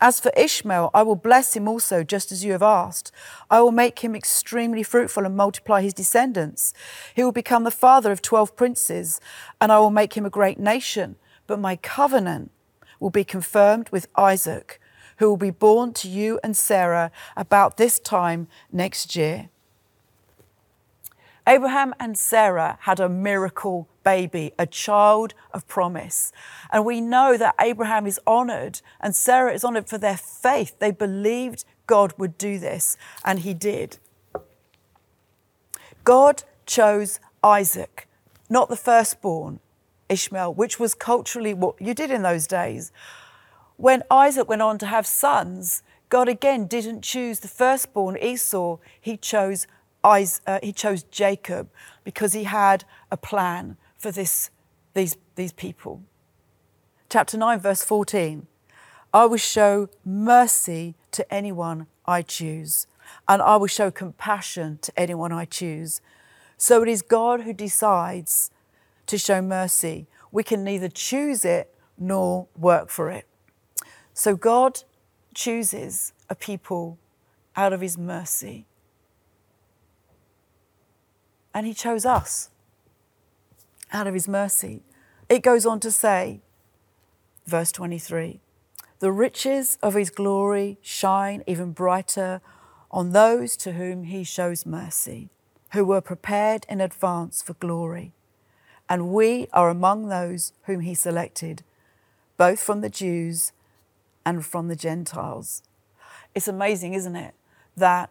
As 0.00 0.18
for 0.18 0.32
Ishmael, 0.36 0.90
I 0.92 1.04
will 1.04 1.14
bless 1.14 1.54
him 1.54 1.68
also, 1.68 2.02
just 2.02 2.32
as 2.32 2.44
you 2.44 2.50
have 2.50 2.62
asked. 2.64 3.12
I 3.48 3.60
will 3.60 3.70
make 3.70 4.00
him 4.00 4.16
extremely 4.16 4.82
fruitful 4.82 5.24
and 5.24 5.36
multiply 5.36 5.80
his 5.80 5.94
descendants. 5.94 6.74
He 7.14 7.22
will 7.22 7.30
become 7.30 7.62
the 7.62 7.70
father 7.70 8.10
of 8.10 8.20
twelve 8.20 8.56
princes, 8.56 9.20
and 9.60 9.70
I 9.70 9.78
will 9.78 9.90
make 9.90 10.14
him 10.14 10.26
a 10.26 10.38
great 10.38 10.58
nation. 10.58 11.14
But 11.46 11.60
my 11.60 11.76
covenant 11.76 12.50
will 12.98 13.10
be 13.10 13.22
confirmed 13.22 13.90
with 13.90 14.08
Isaac, 14.16 14.80
who 15.18 15.28
will 15.28 15.36
be 15.36 15.50
born 15.50 15.92
to 15.94 16.08
you 16.08 16.40
and 16.42 16.56
Sarah 16.56 17.12
about 17.36 17.76
this 17.76 18.00
time 18.00 18.48
next 18.72 19.14
year. 19.14 19.50
Abraham 21.46 21.94
and 21.98 22.16
Sarah 22.16 22.78
had 22.82 23.00
a 23.00 23.08
miracle 23.08 23.88
baby, 24.04 24.52
a 24.58 24.66
child 24.66 25.34
of 25.52 25.66
promise. 25.66 26.32
And 26.70 26.84
we 26.84 27.00
know 27.00 27.36
that 27.36 27.54
Abraham 27.60 28.06
is 28.06 28.20
honored 28.26 28.80
and 29.00 29.14
Sarah 29.14 29.52
is 29.52 29.64
honored 29.64 29.88
for 29.88 29.98
their 29.98 30.16
faith. 30.16 30.78
They 30.78 30.92
believed 30.92 31.64
God 31.86 32.14
would 32.16 32.38
do 32.38 32.58
this, 32.58 32.96
and 33.24 33.40
he 33.40 33.54
did. 33.54 33.98
God 36.04 36.44
chose 36.64 37.20
Isaac, 37.42 38.08
not 38.48 38.68
the 38.68 38.76
firstborn, 38.76 39.60
Ishmael, 40.08 40.54
which 40.54 40.78
was 40.78 40.94
culturally 40.94 41.54
what 41.54 41.80
you 41.80 41.92
did 41.92 42.10
in 42.10 42.22
those 42.22 42.46
days. 42.46 42.92
When 43.76 44.02
Isaac 44.10 44.48
went 44.48 44.62
on 44.62 44.78
to 44.78 44.86
have 44.86 45.06
sons, 45.06 45.82
God 46.08 46.28
again 46.28 46.66
didn't 46.66 47.02
choose 47.02 47.40
the 47.40 47.48
firstborn 47.48 48.16
Esau. 48.16 48.78
He 49.00 49.16
chose 49.16 49.66
uh, 50.04 50.58
he 50.62 50.72
chose 50.72 51.02
Jacob 51.04 51.70
because 52.04 52.32
he 52.32 52.44
had 52.44 52.84
a 53.10 53.16
plan 53.16 53.76
for 53.96 54.10
this, 54.10 54.50
these, 54.94 55.16
these 55.36 55.52
people. 55.52 56.02
Chapter 57.08 57.36
9, 57.36 57.60
verse 57.60 57.84
14 57.84 58.46
I 59.14 59.26
will 59.26 59.36
show 59.36 59.90
mercy 60.04 60.94
to 61.10 61.32
anyone 61.32 61.86
I 62.06 62.22
choose, 62.22 62.86
and 63.28 63.42
I 63.42 63.56
will 63.56 63.66
show 63.66 63.90
compassion 63.90 64.78
to 64.82 64.92
anyone 64.98 65.32
I 65.32 65.44
choose. 65.44 66.00
So 66.56 66.82
it 66.82 66.88
is 66.88 67.02
God 67.02 67.42
who 67.42 67.52
decides 67.52 68.50
to 69.06 69.18
show 69.18 69.42
mercy. 69.42 70.06
We 70.30 70.42
can 70.42 70.64
neither 70.64 70.88
choose 70.88 71.44
it 71.44 71.74
nor 71.98 72.46
work 72.56 72.88
for 72.88 73.10
it. 73.10 73.26
So 74.14 74.34
God 74.34 74.82
chooses 75.34 76.12
a 76.30 76.34
people 76.34 76.98
out 77.54 77.72
of 77.72 77.80
his 77.82 77.98
mercy. 77.98 78.66
And 81.54 81.66
he 81.66 81.74
chose 81.74 82.04
us 82.06 82.50
out 83.92 84.06
of 84.06 84.14
his 84.14 84.26
mercy. 84.26 84.82
It 85.28 85.42
goes 85.42 85.66
on 85.66 85.80
to 85.80 85.90
say, 85.90 86.40
verse 87.46 87.72
23 87.72 88.40
The 89.00 89.12
riches 89.12 89.78
of 89.82 89.94
his 89.94 90.10
glory 90.10 90.78
shine 90.82 91.42
even 91.46 91.72
brighter 91.72 92.40
on 92.90 93.12
those 93.12 93.56
to 93.58 93.72
whom 93.72 94.04
he 94.04 94.24
shows 94.24 94.66
mercy, 94.66 95.30
who 95.72 95.84
were 95.84 96.00
prepared 96.00 96.66
in 96.68 96.80
advance 96.80 97.42
for 97.42 97.54
glory. 97.54 98.12
And 98.88 99.08
we 99.08 99.48
are 99.52 99.70
among 99.70 100.08
those 100.08 100.52
whom 100.64 100.80
he 100.80 100.94
selected, 100.94 101.62
both 102.36 102.60
from 102.60 102.82
the 102.82 102.90
Jews 102.90 103.52
and 104.26 104.44
from 104.44 104.68
the 104.68 104.76
Gentiles. 104.76 105.62
It's 106.34 106.48
amazing, 106.48 106.94
isn't 106.94 107.16
it, 107.16 107.34
that 107.76 108.10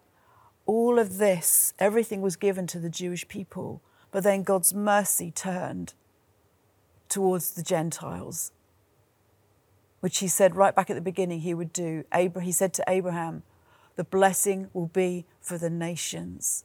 all 0.72 1.00
of 1.00 1.18
this, 1.18 1.74
everything 1.80 2.22
was 2.22 2.38
given 2.38 2.66
to 2.66 2.80
the 2.80 2.90
Jewish 2.90 3.28
people, 3.28 3.82
but 4.10 4.24
then 4.24 4.42
God's 4.42 4.74
mercy 4.74 5.30
turned 5.30 5.96
towards 7.10 7.52
the 7.52 7.62
Gentiles, 7.62 8.54
which 10.00 10.20
he 10.20 10.30
said 10.30 10.56
right 10.56 10.74
back 10.74 10.90
at 10.90 10.94
the 10.94 11.02
beginning 11.02 11.42
he 11.42 11.54
would 11.54 11.74
do. 11.74 12.06
He 12.42 12.54
said 12.54 12.74
to 12.76 12.86
Abraham, 12.88 13.44
The 13.98 14.06
blessing 14.06 14.70
will 14.72 14.88
be 14.88 15.26
for 15.42 15.58
the 15.58 15.70
nations. 15.70 16.64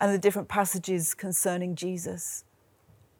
And 0.00 0.12
the 0.12 0.18
different 0.18 0.48
passages 0.48 1.14
concerning 1.14 1.76
Jesus. 1.76 2.42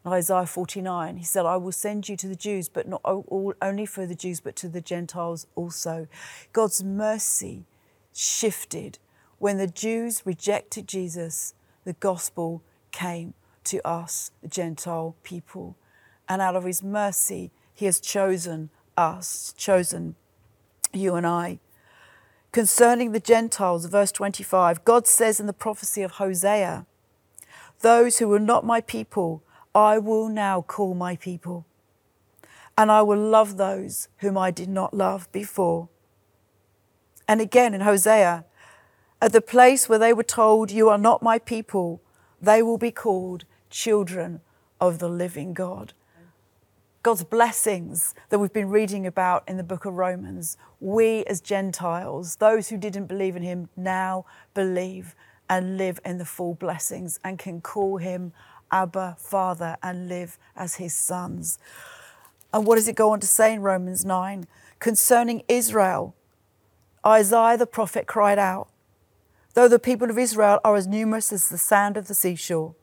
Isaiah 0.05 0.45
49, 0.45 1.15
he 1.15 1.23
said, 1.23 1.45
I 1.45 1.55
will 1.55 1.71
send 1.71 2.09
you 2.09 2.17
to 2.17 2.27
the 2.27 2.35
Jews, 2.35 2.67
but 2.67 2.85
not 2.85 2.99
all, 3.05 3.53
only 3.61 3.85
for 3.85 4.05
the 4.05 4.13
Jews, 4.13 4.41
but 4.41 4.57
to 4.57 4.67
the 4.67 4.81
Gentiles 4.81 5.47
also. 5.55 6.09
God's 6.51 6.83
mercy 6.83 7.63
shifted. 8.13 8.99
When 9.39 9.57
the 9.57 9.67
Jews 9.67 10.21
rejected 10.25 10.87
Jesus, 10.87 11.53
the 11.83 11.93
gospel 11.93 12.63
came 12.91 13.33
to 13.65 13.85
us, 13.87 14.31
the 14.41 14.47
Gentile 14.47 15.15
people. 15.23 15.75
And 16.29 16.41
out 16.41 16.55
of 16.55 16.63
his 16.63 16.81
mercy, 16.81 17.51
he 17.73 17.85
has 17.85 17.99
chosen 17.99 18.69
us, 18.95 19.53
chosen 19.57 20.15
you 20.93 21.15
and 21.15 21.25
I. 21.25 21.59
Concerning 22.51 23.11
the 23.11 23.19
Gentiles, 23.19 23.87
verse 23.87 24.11
25, 24.11 24.85
God 24.85 25.07
says 25.07 25.39
in 25.39 25.47
the 25.47 25.53
prophecy 25.53 26.03
of 26.03 26.11
Hosea, 26.11 26.85
Those 27.79 28.19
who 28.19 28.27
were 28.27 28.39
not 28.39 28.63
my 28.63 28.79
people, 28.79 29.43
I 29.73 29.97
will 29.97 30.29
now 30.29 30.61
call 30.61 30.93
my 30.93 31.15
people, 31.15 31.65
and 32.77 32.91
I 32.91 33.01
will 33.01 33.17
love 33.17 33.57
those 33.57 34.07
whom 34.19 34.37
I 34.37 34.51
did 34.51 34.69
not 34.69 34.93
love 34.93 35.31
before. 35.31 35.89
And 37.27 37.41
again 37.41 37.73
in 37.73 37.81
Hosea, 37.81 38.45
at 39.23 39.31
the 39.31 39.39
place 39.39 39.87
where 39.87 39.97
they 39.97 40.11
were 40.11 40.21
told, 40.21 40.69
You 40.69 40.89
are 40.89 40.97
not 40.97 41.23
my 41.23 41.39
people, 41.39 42.01
they 42.41 42.61
will 42.61 42.77
be 42.77 42.91
called 42.91 43.45
children 43.69 44.41
of 44.81 44.99
the 44.99 45.07
living 45.07 45.53
God. 45.53 45.93
God's 47.03 47.23
blessings 47.23 48.13
that 48.27 48.39
we've 48.39 48.51
been 48.51 48.67
reading 48.67 49.07
about 49.07 49.47
in 49.47 49.55
the 49.55 49.63
book 49.63 49.85
of 49.85 49.93
Romans, 49.93 50.57
we 50.81 51.23
as 51.23 51.39
Gentiles, 51.39 52.35
those 52.35 52.67
who 52.67 52.75
didn't 52.75 53.05
believe 53.05 53.37
in 53.37 53.43
him, 53.43 53.69
now 53.77 54.25
believe 54.53 55.15
and 55.49 55.77
live 55.77 56.01
in 56.03 56.17
the 56.17 56.25
full 56.25 56.55
blessings 56.55 57.17
and 57.23 57.39
can 57.39 57.61
call 57.61 57.97
him 57.97 58.33
Abba, 58.73 59.15
Father, 59.17 59.77
and 59.81 60.09
live 60.09 60.37
as 60.53 60.75
his 60.75 60.93
sons. 60.93 61.57
And 62.53 62.67
what 62.67 62.75
does 62.75 62.89
it 62.89 62.97
go 62.97 63.11
on 63.11 63.21
to 63.21 63.27
say 63.27 63.53
in 63.53 63.61
Romans 63.61 64.03
9? 64.03 64.47
Concerning 64.79 65.43
Israel, 65.47 66.13
Isaiah 67.05 67.57
the 67.57 67.65
prophet 67.65 68.05
cried 68.05 68.37
out, 68.37 68.67
Though 69.53 69.67
the 69.67 69.79
people 69.79 70.09
of 70.09 70.17
Israel 70.17 70.59
are 70.63 70.75
as 70.75 70.87
numerous 70.87 71.31
as 71.31 71.49
the 71.49 71.57
sand 71.57 71.95
of 71.95 72.07
the 72.07 72.15
seashore, 72.15 72.73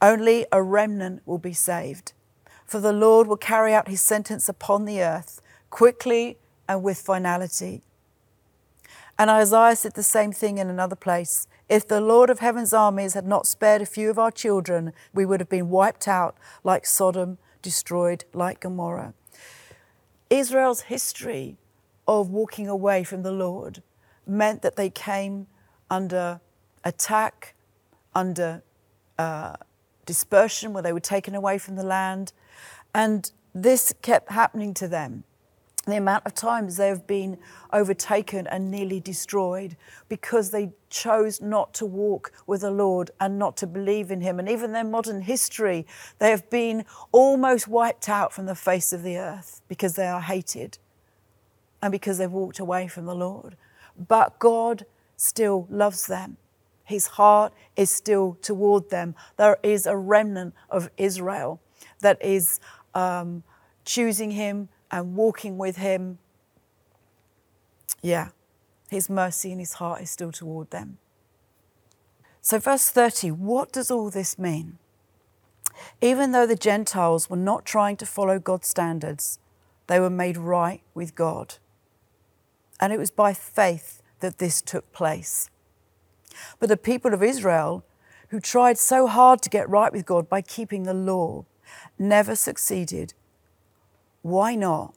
only 0.00 0.46
a 0.50 0.62
remnant 0.62 1.22
will 1.26 1.38
be 1.38 1.52
saved. 1.52 2.12
For 2.64 2.80
the 2.80 2.92
Lord 2.92 3.26
will 3.26 3.36
carry 3.36 3.74
out 3.74 3.88
his 3.88 4.00
sentence 4.00 4.48
upon 4.48 4.84
the 4.84 5.02
earth 5.02 5.42
quickly 5.68 6.38
and 6.68 6.82
with 6.82 6.98
finality. 6.98 7.82
And 9.18 9.28
Isaiah 9.28 9.76
said 9.76 9.94
the 9.94 10.02
same 10.02 10.32
thing 10.32 10.56
in 10.56 10.70
another 10.70 10.96
place. 10.96 11.46
If 11.68 11.86
the 11.86 12.00
Lord 12.00 12.30
of 12.30 12.38
heaven's 12.38 12.72
armies 12.72 13.12
had 13.12 13.26
not 13.26 13.46
spared 13.46 13.82
a 13.82 13.86
few 13.86 14.08
of 14.08 14.18
our 14.18 14.30
children, 14.30 14.94
we 15.12 15.26
would 15.26 15.40
have 15.40 15.50
been 15.50 15.68
wiped 15.68 16.08
out 16.08 16.36
like 16.64 16.86
Sodom, 16.86 17.36
destroyed 17.60 18.24
like 18.32 18.60
Gomorrah. 18.60 19.12
Israel's 20.30 20.82
history 20.82 21.58
of 22.08 22.30
walking 22.30 22.68
away 22.68 23.04
from 23.04 23.22
the 23.22 23.32
Lord 23.32 23.82
meant 24.26 24.62
that 24.62 24.76
they 24.76 24.88
came 24.88 25.46
under 25.90 26.40
attack, 26.84 27.54
under 28.14 28.62
uh, 29.18 29.56
dispersion, 30.06 30.72
where 30.72 30.82
they 30.82 30.92
were 30.92 31.00
taken 31.00 31.34
away 31.34 31.58
from 31.58 31.76
the 31.76 31.82
land. 31.82 32.32
And 32.94 33.30
this 33.54 33.92
kept 34.00 34.30
happening 34.30 34.74
to 34.74 34.88
them 34.88 35.24
the 35.86 35.96
amount 35.96 36.26
of 36.26 36.34
times 36.34 36.76
they 36.76 36.88
have 36.88 37.06
been 37.06 37.38
overtaken 37.72 38.46
and 38.46 38.70
nearly 38.70 39.00
destroyed 39.00 39.76
because 40.08 40.50
they 40.50 40.72
chose 40.90 41.40
not 41.40 41.72
to 41.74 41.86
walk 41.86 42.32
with 42.46 42.60
the 42.60 42.70
Lord 42.70 43.10
and 43.18 43.38
not 43.38 43.56
to 43.58 43.66
believe 43.66 44.10
in 44.10 44.20
Him. 44.20 44.38
And 44.38 44.48
even 44.48 44.72
their 44.72 44.84
modern 44.84 45.22
history, 45.22 45.86
they 46.18 46.30
have 46.30 46.48
been 46.50 46.84
almost 47.12 47.66
wiped 47.66 48.08
out 48.08 48.32
from 48.32 48.46
the 48.46 48.54
face 48.54 48.92
of 48.92 49.02
the 49.02 49.16
earth 49.18 49.62
because 49.68 49.94
they 49.94 50.06
are 50.06 50.20
hated 50.20 50.78
and 51.82 51.90
because 51.90 52.18
they've 52.18 52.30
walked 52.30 52.58
away 52.58 52.86
from 52.86 53.06
the 53.06 53.14
Lord. 53.14 53.56
But 53.96 54.38
God 54.38 54.84
still 55.20 55.66
loves 55.70 56.06
them. 56.06 56.36
His 56.84 57.06
heart 57.08 57.52
is 57.76 57.90
still 57.90 58.38
toward 58.42 58.90
them. 58.90 59.14
There 59.36 59.58
is 59.62 59.86
a 59.86 59.96
remnant 59.96 60.54
of 60.70 60.90
Israel 60.96 61.60
that 62.00 62.24
is 62.24 62.58
um, 62.94 63.44
choosing 63.84 64.32
Him 64.32 64.70
and 64.90 65.14
walking 65.14 65.58
with 65.58 65.76
Him, 65.76 66.18
yeah, 68.02 68.28
His 68.90 69.08
mercy 69.08 69.52
and 69.52 69.60
His 69.60 69.74
heart 69.74 70.02
is 70.02 70.10
still 70.10 70.32
toward 70.32 70.70
them. 70.70 70.98
So, 72.40 72.58
verse 72.58 72.88
30, 72.88 73.30
what 73.32 73.70
does 73.72 73.90
all 73.90 74.10
this 74.10 74.38
mean? 74.38 74.78
Even 76.00 76.32
though 76.32 76.46
the 76.46 76.56
Gentiles 76.56 77.28
were 77.28 77.36
not 77.36 77.64
trying 77.64 77.96
to 77.98 78.06
follow 78.06 78.38
God's 78.38 78.68
standards, 78.68 79.38
they 79.86 80.00
were 80.00 80.10
made 80.10 80.38
right 80.38 80.80
with 80.94 81.14
God. 81.14 81.56
And 82.80 82.92
it 82.92 82.98
was 82.98 83.10
by 83.10 83.34
faith 83.34 83.99
that 84.20 84.38
this 84.38 84.62
took 84.62 84.92
place. 84.92 85.50
But 86.58 86.68
the 86.68 86.76
people 86.76 87.12
of 87.12 87.22
Israel, 87.22 87.84
who 88.28 88.40
tried 88.40 88.78
so 88.78 89.06
hard 89.06 89.42
to 89.42 89.50
get 89.50 89.68
right 89.68 89.92
with 89.92 90.06
God 90.06 90.28
by 90.28 90.40
keeping 90.40 90.84
the 90.84 90.94
law, 90.94 91.44
never 91.98 92.34
succeeded 92.34 93.14
why 94.22 94.54
not? 94.54 94.94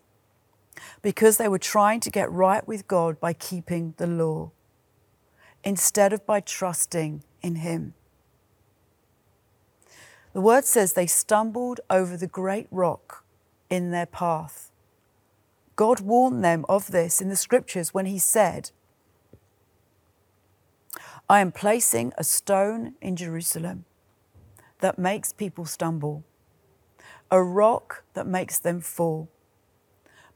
Because 1.02 1.38
they 1.38 1.48
were 1.48 1.60
trying 1.60 2.00
to 2.02 2.12
get 2.12 2.32
right 2.32 2.68
with 2.68 2.88
God 2.88 3.20
by 3.20 3.34
keeping 3.34 3.94
the 3.98 4.08
law 4.08 4.52
instead 5.64 6.12
of 6.12 6.26
by 6.26 6.40
trusting 6.42 7.24
in 7.42 7.56
Him. 7.56 7.94
The 10.34 10.42
word 10.42 10.66
says 10.66 10.94
they 10.94 11.08
stumbled 11.08 11.80
over 11.90 12.18
the 12.18 12.28
great 12.28 12.68
rock 12.72 13.24
in 13.70 13.92
their 13.92 14.06
path. 14.06 14.72
God 15.76 16.00
warned 16.02 16.44
them 16.44 16.66
of 16.68 16.92
this 16.92 17.22
in 17.22 17.30
the 17.30 17.36
scriptures 17.36 17.94
when 17.94 18.08
He 18.08 18.20
said, 18.20 18.72
I 21.30 21.40
am 21.40 21.52
placing 21.52 22.14
a 22.18 22.24
stone 22.24 22.94
in 23.02 23.16
Jerusalem 23.16 23.86
that 24.80 25.00
makes 25.00 25.32
people 25.32 25.66
stumble 25.66 26.24
a 27.34 27.42
rock 27.42 28.04
that 28.14 28.28
makes 28.28 28.60
them 28.60 28.80
fall. 28.80 29.28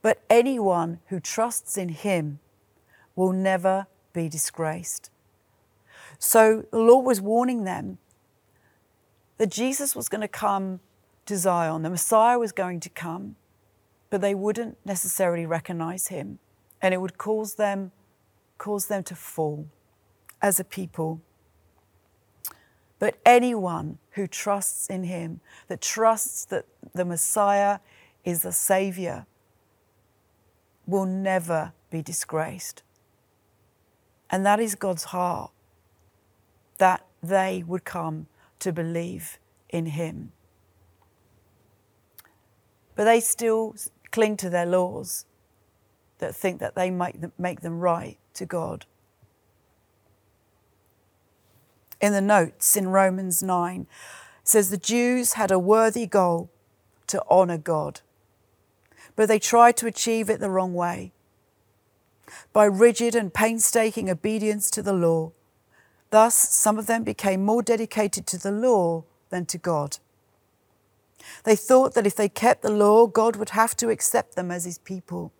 But 0.02 0.24
anyone 0.32 1.00
who 1.08 1.20
trusts 1.20 1.78
in 1.78 1.90
him 1.90 2.40
will 3.16 3.34
never 3.34 3.86
be 4.14 4.28
disgraced. 4.28 5.12
So 6.18 6.66
the 6.72 6.80
Lord 6.80 7.06
was 7.06 7.22
warning 7.22 7.66
them 7.66 8.00
that 9.38 9.52
Jesus 9.52 9.96
was 9.96 10.10
going 10.10 10.22
to 10.22 10.28
come 10.28 10.80
to 11.28 11.38
Zion, 11.38 11.84
the 11.84 11.90
Messiah 11.92 12.40
was 12.40 12.52
going 12.52 12.80
to 12.80 12.90
come, 12.90 13.36
but 14.10 14.22
they 14.22 14.34
wouldn't 14.34 14.78
necessarily 14.86 15.46
recognize 15.46 16.08
him, 16.08 16.40
and 16.82 16.96
it 16.96 17.02
would 17.02 17.18
cause 17.18 17.56
them 17.56 17.92
cause 18.58 18.88
them 18.88 19.04
to 19.04 19.14
fall 19.14 19.68
as 20.42 20.60
a 20.60 20.64
people. 20.64 21.22
But 23.00 23.20
anyone 23.26 24.00
who 24.12 24.28
trusts 24.28 24.88
in 24.88 25.04
him, 25.04 25.42
that 25.68 25.82
trusts 25.82 26.46
that 26.46 26.66
the 26.94 27.06
Messiah 27.06 27.80
is 28.24 28.42
the 28.42 28.52
Savior, 28.52 29.26
will 30.86 31.06
never 31.06 31.74
be 31.90 32.02
disgraced. 32.02 32.82
And 34.30 34.46
that 34.46 34.60
is 34.60 34.76
God's 34.76 35.06
heart, 35.06 35.52
that 36.78 37.06
they 37.22 37.64
would 37.66 37.84
come 37.84 38.28
to 38.60 38.72
believe 38.72 39.38
in 39.70 39.88
him. 39.88 40.32
But 42.96 43.06
they 43.06 43.20
still 43.20 43.76
cling 44.12 44.38
to 44.38 44.50
their 44.50 44.66
laws 44.66 45.26
that 46.18 46.36
think 46.36 46.60
that 46.60 46.76
they 46.76 46.90
them, 46.90 47.32
make 47.38 47.62
them 47.62 47.80
right 47.80 48.18
to 48.34 48.46
God. 48.46 48.86
In 52.00 52.14
the 52.14 52.22
notes 52.22 52.76
in 52.76 52.90
Romans 52.90 53.42
9, 53.42 53.88
says 54.44 54.70
the 54.70 54.78
Jews 54.78 55.34
had 55.34 55.52
a 55.52 55.60
worthy 55.60 56.06
goal 56.06 56.50
to 57.08 57.24
honour 57.30 57.58
God, 57.58 58.02
but 59.16 59.28
they 59.28 59.40
tried 59.40 59.78
to 59.78 59.88
achieve 59.88 60.30
it 60.30 60.40
the 60.40 60.50
wrong 60.50 60.74
way 60.74 61.12
by 62.54 62.66
rigid 62.66 63.16
and 63.16 63.34
painstaking 63.34 64.10
obedience 64.10 64.70
to 64.72 64.82
the 64.82 64.94
law. 64.94 65.32
Thus, 66.10 66.36
some 66.36 66.78
of 66.78 66.88
them 66.88 67.04
became 67.04 67.44
more 67.44 67.62
dedicated 67.62 68.26
to 68.28 68.38
the 68.38 68.52
law 68.52 69.04
than 69.30 69.46
to 69.48 69.58
God. 69.58 69.98
They 71.44 71.56
thought 71.56 71.94
that 71.94 72.08
if 72.08 72.16
they 72.16 72.30
kept 72.30 72.62
the 72.62 72.72
law, 72.72 73.08
God 73.08 73.36
would 73.36 73.50
have 73.50 73.76
to 73.78 73.90
accept 73.90 74.36
them 74.36 74.52
as 74.52 74.66
his 74.66 74.78
people. 74.78 75.32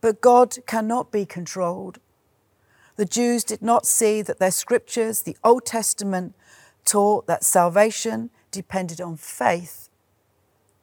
But 0.00 0.20
God 0.20 0.56
cannot 0.66 1.10
be 1.10 1.26
controlled. 1.26 1.98
The 2.96 3.04
Jews 3.04 3.44
did 3.44 3.60
not 3.60 3.86
see 3.86 4.22
that 4.22 4.38
their 4.38 4.50
scriptures, 4.50 5.22
the 5.22 5.36
Old 5.42 5.66
Testament, 5.66 6.34
taught 6.84 7.26
that 7.26 7.44
salvation 7.44 8.30
depended 8.50 9.00
on 9.00 9.16
faith, 9.16 9.88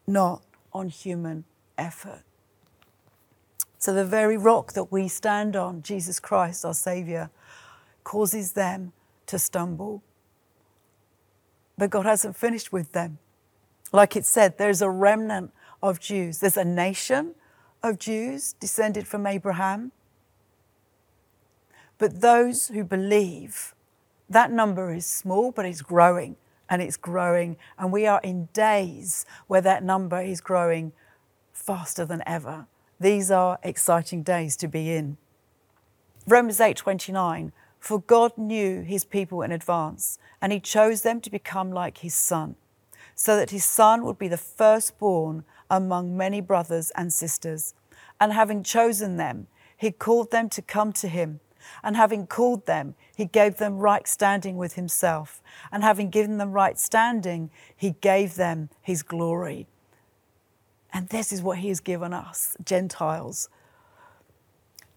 not 0.05 0.41
on 0.73 0.89
human 0.89 1.45
effort. 1.77 2.23
So 3.77 3.93
the 3.93 4.05
very 4.05 4.37
rock 4.37 4.73
that 4.73 4.91
we 4.91 5.07
stand 5.07 5.55
on, 5.55 5.81
Jesus 5.81 6.19
Christ, 6.19 6.65
our 6.65 6.73
Saviour, 6.73 7.31
causes 8.03 8.51
them 8.53 8.93
to 9.25 9.39
stumble. 9.39 10.03
But 11.77 11.89
God 11.89 12.05
hasn't 12.05 12.35
finished 12.35 12.71
with 12.71 12.91
them. 12.91 13.17
Like 13.91 14.15
it 14.15 14.25
said, 14.25 14.57
there's 14.57 14.81
a 14.81 14.89
remnant 14.89 15.51
of 15.81 15.99
Jews, 15.99 16.39
there's 16.39 16.57
a 16.57 16.65
nation 16.65 17.35
of 17.81 17.97
Jews 17.97 18.53
descended 18.59 19.07
from 19.07 19.25
Abraham. 19.25 19.91
But 22.01 22.21
those 22.21 22.69
who 22.69 22.83
believe, 22.83 23.75
that 24.27 24.51
number 24.51 24.91
is 24.91 25.05
small, 25.05 25.51
but 25.51 25.67
it's 25.67 25.83
growing 25.83 26.35
and 26.67 26.81
it's 26.81 26.97
growing. 26.97 27.57
And 27.77 27.91
we 27.91 28.07
are 28.07 28.19
in 28.23 28.49
days 28.53 29.23
where 29.45 29.61
that 29.61 29.83
number 29.83 30.19
is 30.19 30.41
growing 30.41 30.93
faster 31.53 32.03
than 32.03 32.23
ever. 32.25 32.65
These 32.99 33.29
are 33.29 33.59
exciting 33.61 34.23
days 34.23 34.57
to 34.57 34.67
be 34.67 34.89
in. 34.89 35.17
Romans 36.25 36.59
8:29 36.59 37.51
For 37.77 37.99
God 37.99 38.35
knew 38.35 38.81
his 38.81 39.05
people 39.05 39.43
in 39.43 39.51
advance 39.51 40.17
and 40.41 40.51
he 40.51 40.59
chose 40.59 41.03
them 41.03 41.21
to 41.21 41.29
become 41.29 41.71
like 41.71 41.99
his 41.99 42.15
son 42.15 42.55
so 43.13 43.35
that 43.35 43.51
his 43.51 43.63
son 43.63 44.03
would 44.05 44.17
be 44.17 44.27
the 44.27 44.37
firstborn 44.37 45.43
among 45.69 46.17
many 46.17 46.41
brothers 46.41 46.91
and 46.95 47.13
sisters. 47.13 47.75
And 48.19 48.33
having 48.33 48.63
chosen 48.63 49.17
them, 49.17 49.45
he 49.77 49.91
called 49.91 50.31
them 50.31 50.49
to 50.49 50.63
come 50.63 50.93
to 50.93 51.07
him. 51.07 51.41
And 51.83 51.95
having 51.95 52.27
called 52.27 52.65
them, 52.65 52.95
he 53.15 53.25
gave 53.25 53.57
them 53.57 53.77
right 53.77 54.07
standing 54.07 54.57
with 54.57 54.73
himself. 54.73 55.41
And 55.71 55.83
having 55.83 56.09
given 56.09 56.37
them 56.37 56.51
right 56.51 56.77
standing, 56.77 57.51
he 57.75 57.95
gave 58.01 58.35
them 58.35 58.69
his 58.81 59.03
glory. 59.03 59.67
And 60.93 61.09
this 61.09 61.31
is 61.31 61.41
what 61.41 61.59
he 61.59 61.69
has 61.69 61.79
given 61.79 62.13
us, 62.13 62.57
Gentiles. 62.63 63.49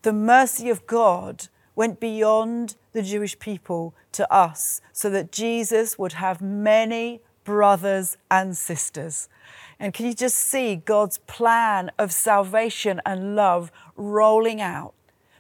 The 0.02 0.12
mercy 0.12 0.68
of 0.68 0.86
God 0.86 1.48
went 1.76 2.00
beyond 2.00 2.76
the 2.92 3.02
Jewish 3.02 3.38
people 3.38 3.94
to 4.12 4.30
us 4.32 4.80
so 4.92 5.10
that 5.10 5.32
Jesus 5.32 5.98
would 5.98 6.14
have 6.14 6.40
many 6.40 7.20
brothers 7.44 8.16
and 8.30 8.56
sisters. 8.56 9.28
And 9.78 9.92
can 9.92 10.06
you 10.06 10.14
just 10.14 10.36
see 10.36 10.76
God's 10.76 11.18
plan 11.18 11.90
of 11.98 12.12
salvation 12.12 13.00
and 13.04 13.36
love 13.36 13.70
rolling 13.96 14.60
out? 14.60 14.94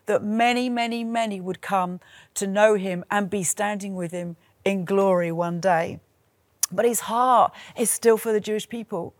That 0.06 0.22
many, 0.22 0.68
many, 0.68 1.04
many 1.04 1.40
would 1.40 1.60
come 1.60 2.00
to 2.34 2.46
know 2.46 2.74
him 2.74 3.04
and 3.10 3.30
be 3.30 3.42
standing 3.42 3.94
with 3.94 4.12
him 4.12 4.36
in 4.64 4.84
glory 4.84 5.32
one 5.32 5.60
day. 5.60 6.00
But 6.70 6.84
his 6.84 7.00
heart 7.00 7.52
is 7.76 7.90
still 7.90 8.16
for 8.16 8.32
the 8.32 8.40
Jewish 8.40 8.68
people. 8.68 9.14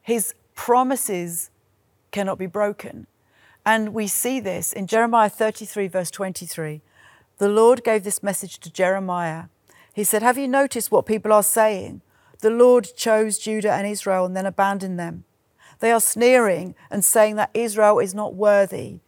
His 0.00 0.34
promises 0.54 1.50
cannot 2.10 2.38
be 2.38 2.46
broken. 2.46 3.06
And 3.64 3.92
we 3.92 4.06
see 4.06 4.40
this 4.40 4.72
in 4.72 4.86
Jeremiah 4.86 5.28
33, 5.28 5.88
verse 5.88 6.10
23. 6.10 6.80
The 7.38 7.48
Lord 7.48 7.84
gave 7.84 8.04
this 8.04 8.22
message 8.22 8.58
to 8.60 8.72
Jeremiah 8.72 9.44
he 9.92 10.04
said, 10.04 10.22
Have 10.22 10.38
you 10.38 10.48
noticed 10.48 10.90
what 10.90 11.06
people 11.06 11.32
are 11.32 11.42
saying? 11.42 12.02
The 12.40 12.50
Lord 12.50 12.88
chose 12.96 13.38
Judah 13.38 13.72
and 13.72 13.86
Israel 13.86 14.24
and 14.24 14.36
then 14.36 14.46
abandoned 14.46 14.98
them. 14.98 15.24
They 15.80 15.92
are 15.92 16.00
sneering 16.00 16.74
and 16.90 17.04
saying 17.04 17.36
that 17.36 17.50
Israel 17.54 17.98
is 17.98 18.14
not 18.14 18.34
worthy 18.34 19.00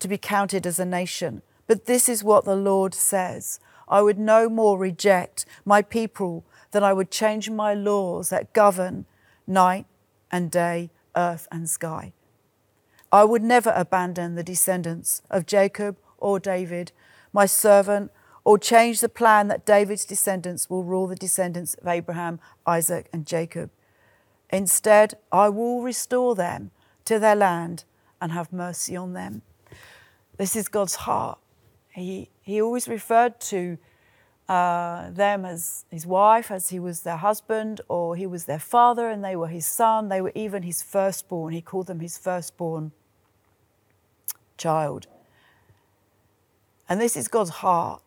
to 0.00 0.08
be 0.08 0.18
counted 0.18 0.66
as 0.66 0.78
a 0.78 0.84
nation. 0.84 1.42
But 1.66 1.86
this 1.86 2.08
is 2.08 2.24
what 2.24 2.44
the 2.44 2.56
Lord 2.56 2.94
says 2.94 3.60
I 3.88 4.02
would 4.02 4.18
no 4.18 4.48
more 4.48 4.78
reject 4.78 5.46
my 5.64 5.82
people 5.82 6.44
than 6.70 6.82
I 6.82 6.92
would 6.92 7.10
change 7.10 7.50
my 7.50 7.74
laws 7.74 8.30
that 8.30 8.52
govern 8.52 9.06
night 9.46 9.86
and 10.30 10.50
day, 10.50 10.90
earth 11.16 11.48
and 11.50 11.68
sky. 11.68 12.12
I 13.12 13.24
would 13.24 13.42
never 13.42 13.72
abandon 13.74 14.36
the 14.36 14.44
descendants 14.44 15.22
of 15.30 15.46
Jacob 15.46 15.96
or 16.18 16.38
David, 16.38 16.92
my 17.32 17.46
servant 17.46 18.12
or 18.44 18.58
change 18.58 19.00
the 19.00 19.08
plan 19.08 19.48
that 19.48 19.66
David's 19.66 20.04
descendants 20.04 20.70
will 20.70 20.84
rule 20.84 21.06
the 21.06 21.16
descendants 21.16 21.74
of 21.74 21.86
Abraham, 21.86 22.40
Isaac, 22.66 23.08
and 23.12 23.26
Jacob. 23.26 23.70
Instead, 24.50 25.14
I 25.30 25.48
will 25.48 25.82
restore 25.82 26.34
them 26.34 26.70
to 27.04 27.18
their 27.18 27.36
land 27.36 27.84
and 28.20 28.32
have 28.32 28.52
mercy 28.52 28.96
on 28.96 29.12
them. 29.12 29.42
This 30.40 30.56
is 30.56 30.68
God's 30.68 30.94
heart. 30.94 31.38
He, 31.90 32.30
he 32.40 32.62
always 32.62 32.88
referred 32.88 33.38
to 33.40 33.76
uh, 34.48 35.10
them 35.10 35.44
as 35.44 35.84
his 35.90 36.06
wife, 36.06 36.50
as 36.50 36.70
he 36.70 36.80
was 36.80 37.02
their 37.02 37.18
husband, 37.18 37.82
or 37.88 38.16
he 38.16 38.26
was 38.26 38.46
their 38.46 38.58
father 38.58 39.10
and 39.10 39.22
they 39.22 39.36
were 39.36 39.48
his 39.48 39.66
son. 39.66 40.08
They 40.08 40.22
were 40.22 40.32
even 40.34 40.62
his 40.62 40.80
firstborn. 40.80 41.52
He 41.52 41.60
called 41.60 41.88
them 41.88 42.00
his 42.00 42.16
firstborn 42.16 42.92
child. 44.56 45.08
And 46.88 46.98
this 46.98 47.18
is 47.18 47.28
God's 47.28 47.50
heart 47.50 48.00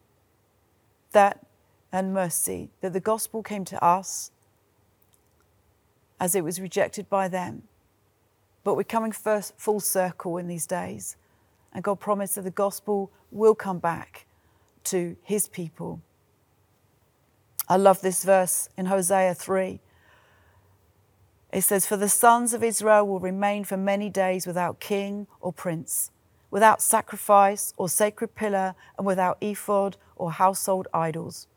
that 1.11 1.45
and 1.91 2.15
mercy 2.15 2.71
that 2.81 2.93
the 2.93 2.99
gospel 2.99 3.43
came 3.43 3.63
to 3.65 3.83
us 3.85 4.31
as 6.19 6.33
it 6.33 6.43
was 6.43 6.59
rejected 6.59 7.11
by 7.11 7.27
them. 7.27 7.61
But 8.63 8.75
we're 8.75 8.85
coming 8.85 9.11
first 9.11 9.53
full 9.55 9.79
circle 9.79 10.37
in 10.37 10.47
these 10.47 10.65
days. 10.65 11.15
And 11.73 11.83
God 11.83 11.99
promised 11.99 12.35
that 12.35 12.43
the 12.43 12.51
gospel 12.51 13.11
will 13.31 13.55
come 13.55 13.79
back 13.79 14.25
to 14.85 15.15
his 15.23 15.47
people. 15.47 16.01
I 17.67 17.77
love 17.77 18.01
this 18.01 18.23
verse 18.23 18.69
in 18.77 18.87
Hosea 18.87 19.33
3. 19.33 19.79
It 21.51 21.61
says, 21.61 21.85
For 21.85 21.97
the 21.97 22.09
sons 22.09 22.53
of 22.53 22.63
Israel 22.63 23.07
will 23.07 23.19
remain 23.19 23.63
for 23.63 23.77
many 23.77 24.09
days 24.09 24.45
without 24.45 24.79
king 24.79 25.27
or 25.39 25.53
prince, 25.53 26.11
without 26.51 26.81
sacrifice 26.81 27.73
or 27.77 27.87
sacred 27.87 28.35
pillar, 28.35 28.75
and 28.97 29.05
without 29.07 29.37
ephod 29.41 29.97
or 30.15 30.31
household 30.31 30.87
idols. 30.93 31.47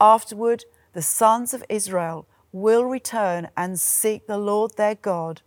Afterward, 0.00 0.64
the 0.92 1.02
sons 1.02 1.52
of 1.52 1.64
Israel 1.68 2.26
will 2.52 2.84
return 2.84 3.48
and 3.56 3.80
seek 3.80 4.26
the 4.26 4.38
Lord 4.38 4.76
their 4.76 4.94
God 4.94 5.42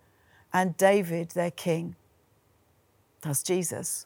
and 0.51 0.75
David 0.77 1.29
their 1.31 1.51
king. 1.51 1.95
That's 3.21 3.43
Jesus. 3.43 4.05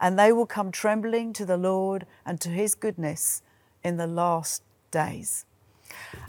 And 0.00 0.18
they 0.18 0.32
will 0.32 0.46
come 0.46 0.70
trembling 0.70 1.32
to 1.34 1.46
the 1.46 1.56
Lord 1.56 2.06
and 2.24 2.40
to 2.40 2.50
his 2.50 2.74
goodness 2.74 3.42
in 3.82 3.96
the 3.96 4.06
last 4.06 4.62
days. 4.90 5.46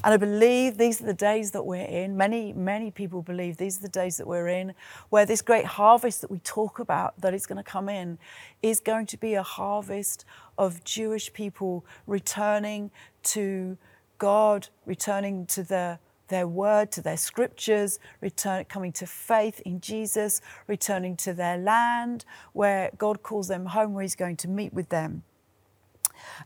And 0.03 0.13
I 0.13 0.17
believe 0.17 0.77
these 0.77 1.01
are 1.01 1.05
the 1.05 1.13
days 1.13 1.51
that 1.51 1.65
we're 1.65 1.83
in. 1.83 2.15
Many, 2.15 2.53
many 2.53 2.91
people 2.91 3.21
believe 3.21 3.57
these 3.57 3.79
are 3.79 3.81
the 3.81 3.89
days 3.89 4.17
that 4.17 4.27
we're 4.27 4.47
in, 4.47 4.73
where 5.09 5.25
this 5.25 5.41
great 5.41 5.65
harvest 5.65 6.21
that 6.21 6.31
we 6.31 6.39
talk 6.39 6.79
about 6.79 7.19
that 7.21 7.33
is 7.33 7.45
going 7.45 7.57
to 7.57 7.63
come 7.63 7.89
in 7.89 8.17
is 8.61 8.79
going 8.79 9.05
to 9.07 9.17
be 9.17 9.33
a 9.33 9.43
harvest 9.43 10.25
of 10.57 10.83
Jewish 10.83 11.33
people 11.33 11.85
returning 12.05 12.91
to 13.23 13.77
God, 14.17 14.67
returning 14.85 15.45
to 15.47 15.63
their, 15.63 15.99
their 16.27 16.47
word, 16.47 16.91
to 16.93 17.01
their 17.01 17.17
scriptures, 17.17 17.99
return, 18.21 18.65
coming 18.65 18.91
to 18.93 19.05
faith 19.05 19.59
in 19.61 19.79
Jesus, 19.79 20.41
returning 20.67 21.15
to 21.17 21.33
their 21.33 21.57
land 21.57 22.25
where 22.53 22.91
God 22.97 23.23
calls 23.23 23.47
them 23.47 23.67
home, 23.67 23.93
where 23.93 24.03
He's 24.03 24.15
going 24.15 24.37
to 24.37 24.47
meet 24.47 24.73
with 24.73 24.89
them. 24.89 25.23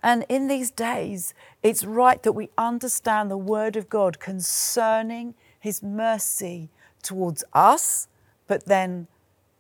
And 0.04 0.26
in 0.30 0.48
these 0.48 0.72
days, 0.72 1.34
it's 1.64 1.84
right 1.84 2.22
that 2.24 2.34
we 2.34 2.50
understand 2.58 3.32
the 3.32 3.38
word 3.38 3.76
of 3.76 3.90
God 3.90 4.20
concerning 4.20 5.34
His 5.60 5.82
mercy 5.82 6.70
towards 7.02 7.44
us, 7.54 8.08
but 8.48 8.66
then 8.66 9.08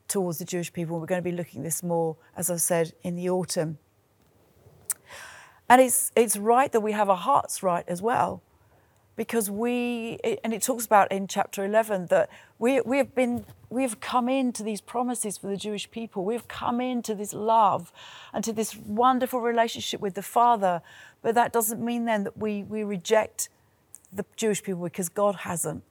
towards 0.08 0.40
the 0.40 0.46
Jewish 0.46 0.74
people. 0.74 1.00
We're 1.00 1.06
going 1.06 1.24
to 1.24 1.30
be 1.30 1.36
looking 1.36 1.62
at 1.62 1.66
this 1.66 1.82
more, 1.82 2.18
as 2.36 2.50
I 2.50 2.58
said, 2.58 2.94
in 3.02 3.16
the 3.16 3.30
autumn. 3.30 3.78
And 5.70 5.80
it's, 5.80 6.12
it's 6.18 6.36
right 6.36 6.70
that 6.74 6.82
we 6.82 6.92
have 6.92 7.10
our 7.10 7.16
hearts 7.16 7.64
right 7.64 7.86
as 7.88 8.02
well, 8.02 8.44
because 9.22 9.52
we, 9.52 10.18
and 10.44 10.52
it 10.52 10.64
talks 10.64 10.84
about 10.84 11.12
in 11.12 11.28
chapter 11.28 11.64
11 11.64 12.08
that 12.08 12.28
we, 12.58 12.82
we 12.82 12.98
have 12.98 13.14
been, 13.14 13.46
we 13.70 13.84
have 13.84 14.00
come 14.00 14.28
into 14.28 14.64
these 14.64 14.82
promises 14.82 15.38
for 15.38 15.46
the 15.46 15.58
Jewish 15.58 15.92
people. 15.92 16.26
We've 16.26 16.48
come 16.48 16.82
into 16.82 17.14
this 17.14 17.32
love 17.32 17.94
and 18.34 18.44
to 18.44 18.52
this 18.52 18.76
wonderful 18.76 19.40
relationship 19.40 20.02
with 20.02 20.16
the 20.16 20.24
Father. 20.24 20.82
But 21.22 21.36
that 21.36 21.54
doesn't 21.54 21.80
mean 21.80 22.06
then 22.06 22.24
that 22.24 22.36
we, 22.36 22.64
we 22.64 22.84
reject 22.84 23.50
the 24.12 24.26
Jewish 24.36 24.64
people 24.64 24.82
because 24.82 25.08
God 25.08 25.36
hasn't. 25.36 25.84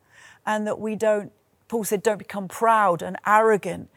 And 0.45 0.67
that 0.67 0.81
we 0.81 0.97
don't, 0.97 1.31
Paul 1.69 1.85
said, 1.85 2.03
don't 2.03 2.19
become 2.19 2.49
proud 2.49 3.01
and 3.01 3.17
arrogant 3.25 3.91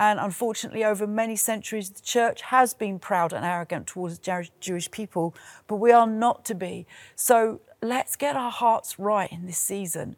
and 0.00 0.18
unfortunately, 0.18 0.82
over 0.82 1.06
many 1.06 1.36
centuries, 1.36 1.90
the 1.90 2.00
church 2.00 2.40
has 2.40 2.72
been 2.72 2.98
proud 2.98 3.34
and 3.34 3.44
arrogant 3.44 3.86
towards 3.86 4.18
Jewish 4.58 4.90
people, 4.90 5.34
but 5.66 5.76
we 5.76 5.92
are 5.92 6.06
not 6.06 6.46
to 6.46 6.54
be. 6.54 6.86
So 7.16 7.60
let's 7.82 8.16
get 8.16 8.36
our 8.36 8.50
hearts 8.50 8.98
right 8.98 9.30
in 9.30 9.46
this 9.46 9.58
season. 9.58 10.16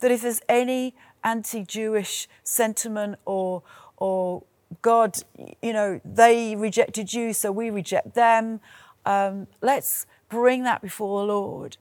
That 0.00 0.10
if 0.10 0.22
there's 0.22 0.40
any 0.48 0.94
anti 1.24 1.64
Jewish 1.64 2.28
sentiment 2.42 3.16
or, 3.24 3.62
or 3.96 4.42
God, 4.82 5.16
you 5.62 5.72
know, 5.72 6.00
they 6.04 6.54
rejected 6.56 7.12
you, 7.12 7.32
so 7.32 7.50
we 7.50 7.70
reject 7.70 8.14
them, 8.14 8.60
um, 9.04 9.46
let's 9.60 10.06
bring 10.28 10.62
that 10.64 10.82
before 10.82 11.20
the 11.20 11.32
Lord 11.32 11.76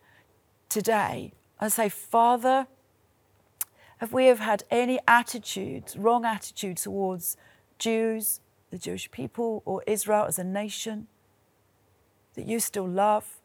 today 0.70 1.34
and 1.60 1.72
say, 1.72 1.90
Father, 1.90 2.68
if 4.02 4.14
we 4.14 4.28
have 4.28 4.40
had 4.40 4.64
any 4.72 5.00
attitudes, 5.08 5.98
wrong 5.98 6.24
attitude 6.24 6.78
towards 6.78 7.36
Jews, 7.78 8.40
the 8.72 8.78
Jewish 8.78 9.12
people, 9.12 9.62
or 9.66 9.84
Israel 9.86 10.26
as 10.26 10.40
a 10.40 10.44
nation 10.44 11.08
that 12.36 12.48
you 12.48 12.60
still 12.60 12.88
love? 12.88 13.39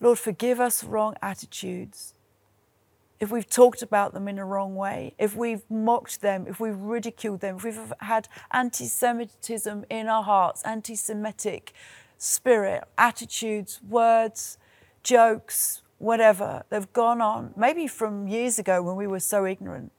Lord, 0.00 0.18
forgive 0.18 0.60
us 0.60 0.84
wrong 0.84 1.14
attitudes. 1.22 2.14
If 3.18 3.30
we've 3.30 3.48
talked 3.48 3.80
about 3.80 4.12
them 4.12 4.28
in 4.28 4.38
a 4.38 4.44
wrong 4.44 4.74
way, 4.74 5.14
if 5.18 5.34
we've 5.34 5.62
mocked 5.70 6.20
them, 6.20 6.46
if 6.46 6.60
we've 6.60 6.76
ridiculed 6.76 7.40
them, 7.40 7.56
if 7.56 7.64
we've 7.64 7.92
had 8.00 8.28
anti 8.50 8.84
Semitism 8.84 9.86
in 9.88 10.06
our 10.06 10.22
hearts, 10.22 10.62
anti 10.64 10.94
Semitic 10.94 11.72
spirit, 12.18 12.84
attitudes, 12.98 13.80
words, 13.88 14.58
jokes, 15.02 15.82
whatever, 15.98 16.64
they've 16.68 16.92
gone 16.92 17.20
on, 17.20 17.54
maybe 17.56 17.86
from 17.86 18.28
years 18.28 18.58
ago 18.58 18.82
when 18.82 18.96
we 18.96 19.06
were 19.06 19.20
so 19.20 19.46
ignorant. 19.46 19.92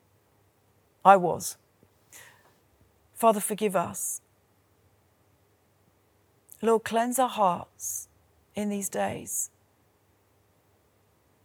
I 1.03 1.15
was. 1.15 1.57
Father, 3.15 3.39
forgive 3.39 3.75
us. 3.75 4.21
Lord, 6.61 6.83
cleanse 6.83 7.17
our 7.17 7.29
hearts 7.29 8.09
in 8.55 8.69
these 8.69 8.89
days. 8.89 9.49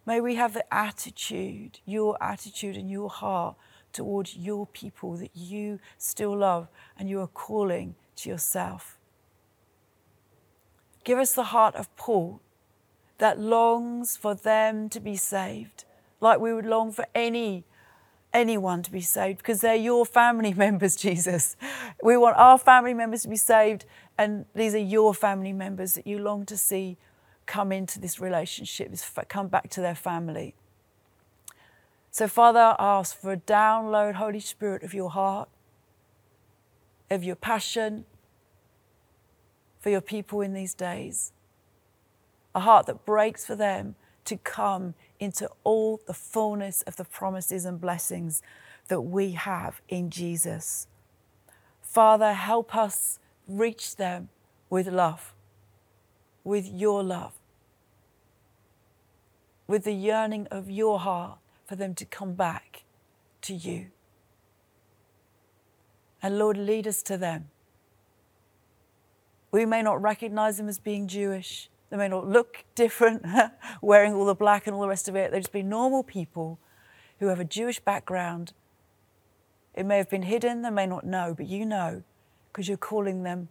May 0.05 0.21
we 0.21 0.35
have 0.35 0.55
the 0.55 0.65
attitude, 0.75 1.79
your 1.85 2.21
attitude 2.23 2.77
and 2.77 2.91
your 2.91 3.09
heart 3.09 3.57
towards 3.93 4.37
your 4.37 4.67
people 4.67 5.17
that 5.17 5.31
you 5.35 5.79
still 5.99 6.37
love 6.37 6.69
and 6.99 7.09
you 7.09 7.21
are 7.21 7.29
calling 7.29 7.95
to 8.17 8.29
yourself. 8.29 8.99
Give 11.05 11.19
us 11.19 11.35
the 11.35 11.45
heart 11.45 11.75
of 11.75 11.95
Paul 11.97 12.41
that 13.19 13.39
longs 13.39 14.17
for 14.17 14.35
them 14.35 14.89
to 14.89 15.01
be 15.01 15.17
saved, 15.17 15.85
like 16.21 16.41
we 16.41 16.53
would 16.53 16.67
long 16.67 16.93
for 16.93 17.07
any 17.15 17.65
anyone 18.33 18.83
to 18.83 18.91
be 18.91 19.01
saved 19.01 19.39
because 19.39 19.61
they're 19.61 19.75
your 19.75 20.07
family 20.07 20.55
members, 20.67 20.97
Jesus. 20.97 21.57
We 22.03 22.17
want 22.17 22.37
our 22.37 22.59
family 22.59 22.95
members 22.95 23.23
to 23.23 23.29
be 23.29 23.37
saved, 23.37 23.85
and 24.17 24.47
these 24.55 24.75
are 24.75 24.79
your 24.79 25.15
family 25.15 25.53
members 25.53 25.95
that 25.95 26.07
you 26.07 26.19
long 26.19 26.47
to 26.47 26.57
see 26.57 26.97
come 27.53 27.71
into 27.71 28.01
this 28.01 28.19
relationship, 28.19 28.95
come 29.29 29.49
back 29.49 29.69
to 29.71 29.81
their 29.81 29.95
family. 29.95 30.55
So, 32.11 32.27
Father, 32.27 32.75
I 32.79 32.99
ask 32.99 33.19
for 33.21 33.33
a 33.33 33.37
download, 33.37 34.15
Holy 34.15 34.41
Spirit, 34.41 34.83
of 34.83 34.95
your 34.95 35.11
heart, 35.11 35.49
of 37.11 37.23
your 37.23 37.37
passion 37.37 38.05
for 39.81 39.91
your 39.91 40.01
people 40.01 40.41
in 40.41 40.55
these 40.55 40.75
days 40.75 41.33
a 42.55 42.61
heart 42.61 42.87
that 42.87 43.05
breaks 43.05 43.45
for 43.45 43.57
them 43.57 43.95
to 44.25 44.37
come 44.37 44.95
into 45.19 45.49
all 45.65 46.01
the 46.07 46.15
fullness 46.15 46.83
of 46.83 46.97
the 46.97 47.05
promises 47.05 47.65
and 47.65 47.81
blessings 47.81 48.43
that 48.89 49.01
we 49.01 49.33
have 49.33 49.81
in 49.89 50.11
Jesus. 50.11 50.87
Father, 51.81 52.33
help 52.33 52.77
us 52.77 53.19
reach 53.49 53.97
them 53.97 54.29
with 54.71 54.87
love, 54.87 55.35
with 56.45 56.67
your 56.67 57.03
love, 57.03 57.33
with 59.67 59.85
the 59.85 59.93
yearning 59.93 60.47
of 60.51 60.71
your 60.71 61.01
heart 61.01 61.39
for 61.67 61.77
them 61.77 61.95
to 61.95 62.05
come 62.05 62.35
back 62.35 62.85
to 63.43 63.55
you. 63.55 63.87
And 66.23 66.39
Lord, 66.39 66.57
lead 66.57 66.87
us 66.87 67.03
to 67.05 67.17
them. 67.17 67.51
We 69.51 69.67
may 69.67 69.83
not 69.83 70.01
recognize 70.01 70.57
them 70.57 70.69
as 70.69 70.79
being 70.79 71.09
Jewish, 71.09 71.69
they 71.91 71.97
may 71.97 72.09
not 72.09 72.27
look 72.27 72.65
different, 72.75 73.25
wearing 73.83 74.15
all 74.15 74.25
the 74.25 74.35
black 74.35 74.67
and 74.67 74.75
all 74.75 74.83
the 74.83 74.89
rest 74.89 75.09
of 75.09 75.17
it. 75.17 75.31
They 75.31 75.39
just 75.39 75.53
be 75.53 75.63
normal 75.63 76.03
people 76.03 76.59
who 77.19 77.27
have 77.27 77.41
a 77.41 77.45
Jewish 77.45 77.81
background. 77.81 78.53
It 79.75 79.85
may 79.85 79.99
have 79.99 80.11
been 80.11 80.23
hidden, 80.23 80.63
they 80.63 80.71
may 80.71 80.87
not 80.87 81.05
know, 81.05 81.35
but 81.37 81.47
you 81.47 81.67
know 81.67 82.03
because 82.53 82.69
you're 82.69 82.77
calling 82.77 83.23
them 83.23 83.49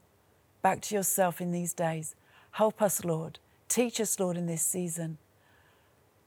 back 0.61 0.81
to 0.81 0.95
yourself 0.95 1.41
in 1.41 1.51
these 1.51 1.73
days. 1.73 2.15
Help 2.51 2.81
us, 2.81 3.03
Lord. 3.03 3.39
Teach 3.67 3.99
us, 3.99 4.19
Lord, 4.19 4.37
in 4.37 4.45
this 4.45 4.61
season 4.61 5.17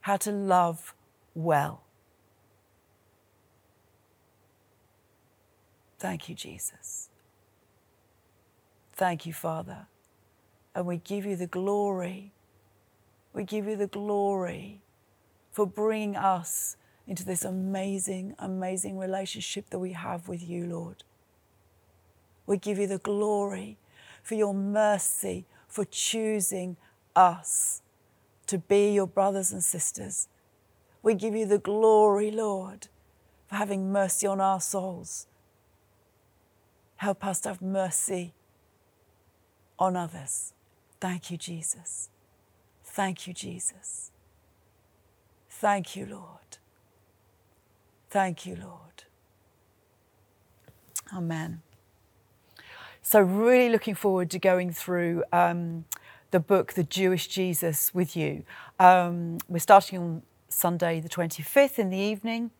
how 0.05 0.17
to 0.17 0.31
love 0.31 0.93
well. 1.33 1.83
Thank 5.99 6.29
you, 6.29 6.35
Jesus. 6.35 7.09
Thank 8.93 9.25
you, 9.25 9.33
Father 9.33 9.87
and 10.75 10.85
we 10.85 10.97
give 10.97 11.25
you 11.25 11.37
the 11.37 11.47
glory. 11.47 12.33
We 13.33 13.45
give 13.45 13.65
you 13.65 13.77
the 13.77 13.87
glory 13.87 14.81
for 15.51 15.65
bringing 15.65 16.17
us 16.17 16.75
into 17.07 17.23
this 17.23 17.45
amazing, 17.45 18.35
amazing 18.37 18.97
relationship 18.97 19.69
that 19.69 19.79
we 19.79 19.93
have 19.93 20.27
with 20.27 20.47
you, 20.47 20.65
Lord. 20.67 21.03
We 22.45 22.57
give 22.57 22.77
you 22.77 22.87
the 22.87 22.97
glory 22.97 23.77
for 24.21 24.35
your 24.35 24.53
mercy, 24.53 25.45
for 25.67 25.85
choosing 25.85 26.75
us 27.15 27.81
to 28.47 28.57
be 28.57 28.91
your 28.91 29.07
brothers 29.07 29.51
and 29.51 29.63
sisters. 29.63 30.27
We 31.01 31.13
give 31.13 31.35
you 31.35 31.45
the 31.45 31.57
glory, 31.59 32.31
Lord, 32.31 32.87
for 33.47 33.55
having 33.55 33.91
mercy 33.91 34.27
on 34.27 34.41
our 34.41 34.61
souls. 34.61 35.27
Help 36.97 37.25
us 37.25 37.41
to 37.41 37.49
have 37.49 37.61
mercy 37.61 38.33
on 39.77 39.95
others. 39.95 40.53
Thank 40.99 41.29
you, 41.29 41.37
Jesus. 41.37 42.09
Thank 42.83 43.27
you, 43.27 43.33
Jesus. 43.33 44.11
Thank 45.49 45.95
you, 45.95 46.05
Lord. 46.05 46.57
Thank 48.09 48.45
you, 48.45 48.55
Lord. 48.55 49.03
Amen. 51.13 51.61
So, 53.01 53.21
really 53.21 53.69
looking 53.69 53.93
forward 53.93 54.31
to 54.31 54.39
going 54.39 54.71
through 54.71 55.23
um, 55.31 55.85
the 56.31 56.39
book, 56.39 56.73
The 56.73 56.83
Jewish 56.83 57.27
Jesus, 57.27 57.93
with 57.93 58.15
you. 58.15 58.43
Um, 58.79 59.37
we're 59.47 59.59
starting 59.59 59.99
on 59.99 60.21
Sunday, 60.49 60.99
the 60.99 61.09
25th 61.09 61.79
in 61.79 61.89
the 61.89 61.97
evening. 61.97 62.51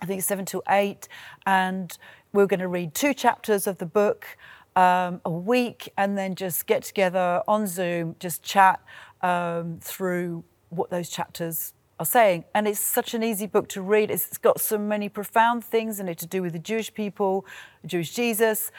I 0.00 0.06
think 0.06 0.18
it's 0.18 0.28
7 0.28 0.44
to 0.46 0.62
8. 0.68 1.08
And 1.46 1.96
we're 2.32 2.46
going 2.46 2.60
to 2.60 2.68
read 2.68 2.94
two 2.94 3.14
chapters 3.14 3.66
of 3.66 3.78
the 3.78 3.86
book 3.86 4.36
um, 4.76 5.20
a 5.24 5.30
week 5.30 5.92
and 5.96 6.16
then 6.16 6.34
just 6.34 6.66
get 6.66 6.82
together 6.82 7.42
on 7.48 7.66
Zoom, 7.66 8.16
just 8.20 8.42
chat 8.42 8.80
um, 9.22 9.78
through 9.80 10.44
what 10.70 10.90
those 10.90 11.08
chapters 11.08 11.72
are 11.98 12.06
saying. 12.06 12.44
And 12.54 12.68
it's 12.68 12.80
such 12.80 13.14
an 13.14 13.22
easy 13.22 13.46
book 13.46 13.68
to 13.70 13.82
read. 13.82 14.10
It's 14.10 14.38
got 14.38 14.60
so 14.60 14.78
many 14.78 15.08
profound 15.08 15.64
things 15.64 15.98
in 15.98 16.08
it 16.08 16.18
to 16.18 16.26
do 16.26 16.42
with 16.42 16.52
the 16.52 16.58
Jewish 16.58 16.92
people, 16.92 17.44
Jewish 17.84 18.14
Jesus, 18.14 18.70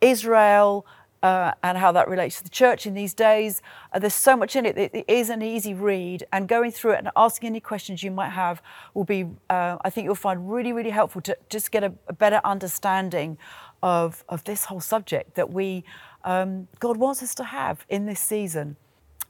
Israel, 0.00 0.86
uh, 1.22 1.52
and 1.62 1.78
how 1.78 1.92
that 1.92 2.08
relates 2.08 2.38
to 2.38 2.44
the 2.44 2.50
church 2.50 2.86
in 2.86 2.94
these 2.94 3.14
days. 3.14 3.62
Uh, 3.92 3.98
there's 3.98 4.14
so 4.14 4.36
much 4.36 4.56
in 4.56 4.66
it. 4.66 4.76
it. 4.78 4.94
It 4.94 5.04
is 5.08 5.30
an 5.30 5.42
easy 5.42 5.74
read, 5.74 6.24
and 6.32 6.48
going 6.48 6.70
through 6.70 6.92
it 6.92 6.98
and 6.98 7.10
asking 7.16 7.48
any 7.48 7.60
questions 7.60 8.02
you 8.02 8.10
might 8.10 8.30
have 8.30 8.62
will 8.94 9.04
be, 9.04 9.26
uh, 9.50 9.78
I 9.82 9.90
think 9.90 10.04
you'll 10.04 10.14
find 10.14 10.50
really, 10.50 10.72
really 10.72 10.90
helpful 10.90 11.20
to 11.22 11.36
just 11.48 11.70
get 11.70 11.84
a, 11.84 11.92
a 12.06 12.12
better 12.12 12.40
understanding 12.44 13.38
of, 13.82 14.24
of 14.28 14.44
this 14.44 14.66
whole 14.66 14.80
subject 14.80 15.34
that 15.34 15.50
we, 15.50 15.84
um, 16.24 16.68
God 16.80 16.96
wants 16.96 17.22
us 17.22 17.34
to 17.36 17.44
have 17.44 17.84
in 17.88 18.06
this 18.06 18.20
season. 18.20 18.76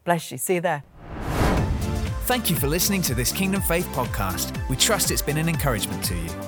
Bless 0.04 0.32
you. 0.32 0.38
See 0.38 0.54
you 0.54 0.60
there. 0.60 0.84
Thank 2.22 2.50
you 2.50 2.56
for 2.56 2.66
listening 2.66 3.02
to 3.02 3.14
this 3.14 3.32
Kingdom 3.32 3.62
Faith 3.62 3.86
podcast. 3.88 4.68
We 4.68 4.76
trust 4.76 5.10
it's 5.10 5.22
been 5.22 5.38
an 5.38 5.48
encouragement 5.48 6.04
to 6.04 6.14
you. 6.14 6.47